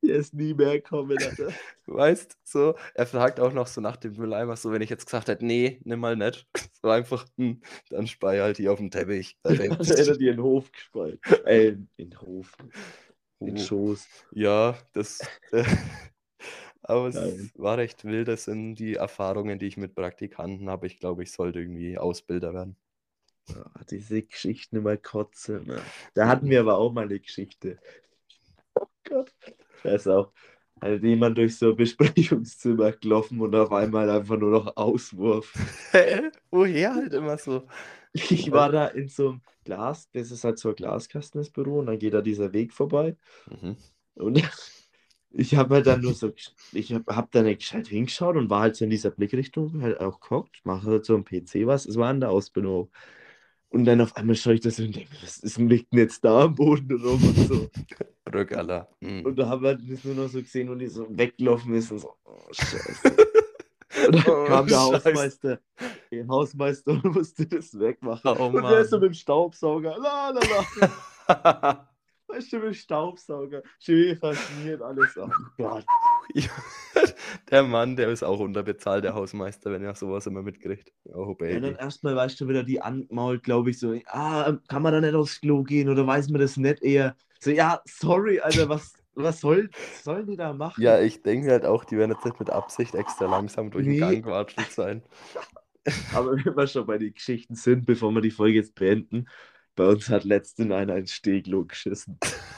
[0.06, 1.48] Der ist nie mehr gekommen, Alter.
[1.86, 5.06] du weißt, so, er fragt auch noch so nach dem Mülleimer, so, wenn ich jetzt
[5.06, 6.46] gesagt hätte, nee, nimm mal nicht,
[6.82, 9.38] so einfach, hm, dann spei halt hier auf dem Teppich.
[9.42, 11.20] Dann hätte er dir in den Hof gespeit.
[11.46, 12.56] Äh, in den Hof.
[13.40, 14.06] In den Oh, Schoß.
[14.32, 15.20] ja, das,
[15.52, 15.64] äh,
[16.82, 17.50] aber es Geil.
[17.56, 20.86] war recht wild, das sind die Erfahrungen, die ich mit Praktikanten habe.
[20.86, 22.76] Ich glaube, ich sollte irgendwie Ausbilder werden.
[23.48, 25.64] Ja, diese Geschichten immer kotzen.
[25.66, 25.80] Ne?
[26.14, 27.78] Da hatten wir aber auch mal eine Geschichte.
[28.74, 29.32] Oh Gott.
[29.84, 30.32] Da ist auch
[30.80, 35.52] halt jemand durch so ein Besprechungszimmer gelaufen und auf einmal einfach nur noch Auswurf.
[36.50, 37.66] Woher halt immer so?
[38.12, 41.80] Ich war da in so einem Glas, das ist halt so ein Glaskasten, das Büro,
[41.80, 43.16] und dann geht da dieser Weg vorbei.
[43.50, 43.76] Mhm.
[44.14, 44.42] Und
[45.30, 46.32] ich habe halt dann nur so,
[46.72, 50.00] ich habe hab da nicht gescheit hingeschaut und war halt so in dieser Blickrichtung halt
[50.00, 52.90] auch geguckt, mache halt so am PC was, es war in der Ausbildung.
[53.74, 56.24] Und dann auf einmal schaue ich das und denke, was ist denn liegt denn jetzt
[56.24, 57.68] da am Boden rum und so.
[58.24, 58.88] Brückaller.
[59.00, 59.22] Mhm.
[59.26, 61.98] Und da haben wir das nur noch so gesehen, und die so weggelaufen ist und
[61.98, 63.16] so, oh, scheiße.
[64.06, 64.94] Und dann Oh, kam der Scheiße.
[65.08, 65.60] Hausmeister,
[66.10, 68.36] der Hausmeister und musste das wegmachen.
[68.38, 70.40] Oh und der ist so mit dem Staubsauger, la la
[71.28, 71.88] la.
[72.26, 73.62] Weißt du, mit dem Staubsauger.
[73.78, 75.16] Schön fasziniert alles.
[75.16, 75.84] Oh Gott.
[76.32, 76.48] Ja,
[77.50, 80.92] der Mann, der ist auch unterbezahlt, der Hausmeister, wenn er sowas immer mitkriegt.
[81.04, 81.60] Oh, Ja, Baby.
[81.60, 85.14] dann erstmal, weißt du, wieder die anmault, glaube ich, so, ah, kann man da nicht
[85.14, 87.16] aufs Klo gehen oder weiß man das nicht eher?
[87.40, 89.70] So, ja, sorry, Alter, was, was soll,
[90.02, 90.82] sollen die da machen?
[90.82, 93.92] Ja, ich denke halt auch, die werden jetzt nicht mit Absicht extra langsam durch den
[93.94, 93.98] Nee.
[93.98, 95.02] Gang gewatschelt sein.
[96.14, 99.28] Aber wenn wir schon bei den Geschichten sind, bevor wir die Folge jetzt beenden,
[99.76, 102.18] bei uns hat letztens einer ins Steglo geschissen.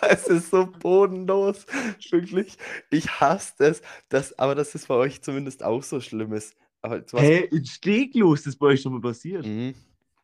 [0.08, 1.66] Es ist so bodenlos.
[2.10, 2.56] Wirklich.
[2.90, 3.82] Ich hasse es.
[4.08, 6.56] Das, aber dass es bei euch zumindest auch so schlimm ist.
[6.82, 7.24] Aber sowas.
[7.24, 9.44] Hä, ins Steglo ist das bei euch schon mal passiert?
[9.44, 9.74] Mhm.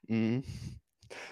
[0.07, 0.45] Mhm.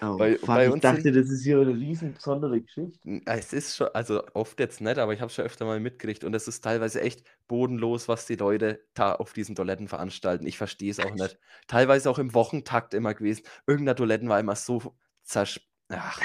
[0.01, 3.21] Oh, Bei- bei ich dachte, sind- das ist hier eine riesen besondere Geschichte.
[3.25, 6.33] Es ist schon, also oft jetzt nicht, aber ich habe schon öfter mal mitgekriegt und
[6.33, 10.45] es ist teilweise echt bodenlos, was die Leute da auf diesen Toiletten veranstalten.
[10.47, 11.37] Ich verstehe es auch nicht.
[11.67, 13.43] Teilweise auch im Wochentakt immer gewesen.
[13.67, 15.59] Irgendeiner Toiletten war immer so zersch...
[15.89, 16.19] Ach,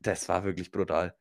[0.00, 1.14] das war wirklich brutal.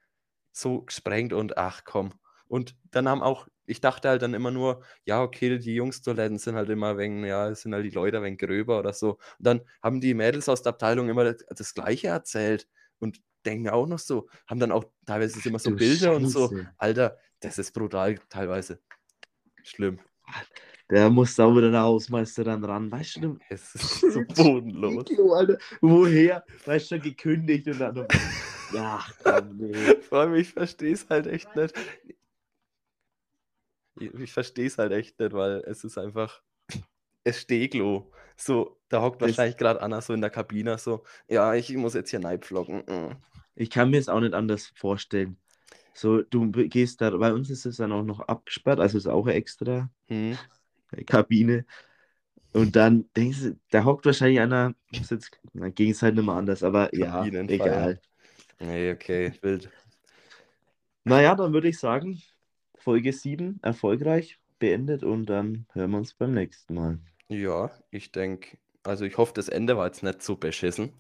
[0.52, 2.14] So gesprengt und ach komm.
[2.48, 6.56] Und dann haben auch, ich dachte halt dann immer nur, ja, okay, die Jungs-Toiletten sind
[6.56, 9.12] halt immer wegen, ja, es sind halt die Leute wenig gröber oder so.
[9.12, 12.68] Und dann haben die Mädels aus der Abteilung immer das, das Gleiche erzählt
[13.00, 16.50] und denken auch noch so, haben dann auch teilweise immer so du Bilder und so.
[16.50, 16.74] Scheiße.
[16.78, 18.82] Alter, das ist brutal teilweise.
[19.64, 20.00] Schlimm.
[20.90, 22.92] Da muss da wieder der Hausmeister dann ran.
[22.92, 25.06] Weißt du, Es ist so bodenlos.
[25.34, 26.44] Alter, woher?
[26.66, 28.08] Weißt du, gekündigt und dann
[28.74, 29.74] Ja, komm, nee.
[30.02, 31.74] Vor allem, ich verstehe es halt echt nicht.
[34.00, 36.42] Ich, verstehe es halt echt nicht, weil es ist einfach.
[37.24, 38.12] Es Steglo.
[38.36, 42.10] So, da hockt wahrscheinlich gerade Anna so in der Kabine, so, ja, ich muss jetzt
[42.10, 42.80] hier neipflocken.
[42.88, 43.16] Mm.
[43.54, 45.38] Ich kann mir es auch nicht anders vorstellen.
[45.94, 49.28] So, du gehst da, bei uns ist es dann auch noch abgesperrt, also ist auch
[49.28, 50.38] extra Hm.
[51.06, 51.66] Kabine.
[52.54, 56.26] Und dann denkst du, da hockt wahrscheinlich einer, muss jetzt, dann ging es halt nicht
[56.26, 58.02] mehr anders, aber ja, egal.
[58.62, 59.70] Nee, okay, wild.
[61.04, 62.22] Naja, dann würde ich sagen,
[62.76, 67.00] Folge 7 erfolgreich beendet und dann hören wir uns beim nächsten Mal.
[67.28, 70.94] Ja, ich denke, also ich hoffe, das Ende war jetzt nicht so beschissen.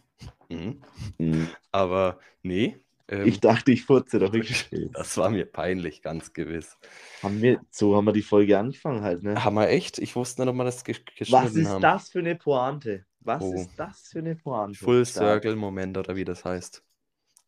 [0.49, 0.81] Mhm.
[1.17, 1.47] Hm.
[1.71, 4.69] Aber nee, ähm, Ich dachte, ich furze doch wirklich.
[4.93, 6.77] das war mir peinlich, ganz gewiss.
[7.21, 9.43] Haben wir, so haben wir die Folge angefangen halt, ne?
[9.43, 9.99] Haben wir echt?
[9.99, 11.81] Ich wusste nicht, ob wir das gesch Was geschnitten ist haben.
[11.81, 13.05] das für eine Pointe?
[13.19, 13.53] Was Oh.
[13.53, 14.79] ist das für eine Pointe?
[14.79, 15.05] Full.
[15.05, 16.83] Circle Moment oder wie das heißt.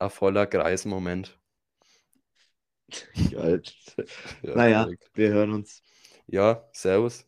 [0.03, 1.39] Ein voller Kreis Moment.
[3.31, 3.61] Geil.
[4.41, 5.81] Ja, Naja, wir hören uns.
[6.27, 7.25] Ja, Servus.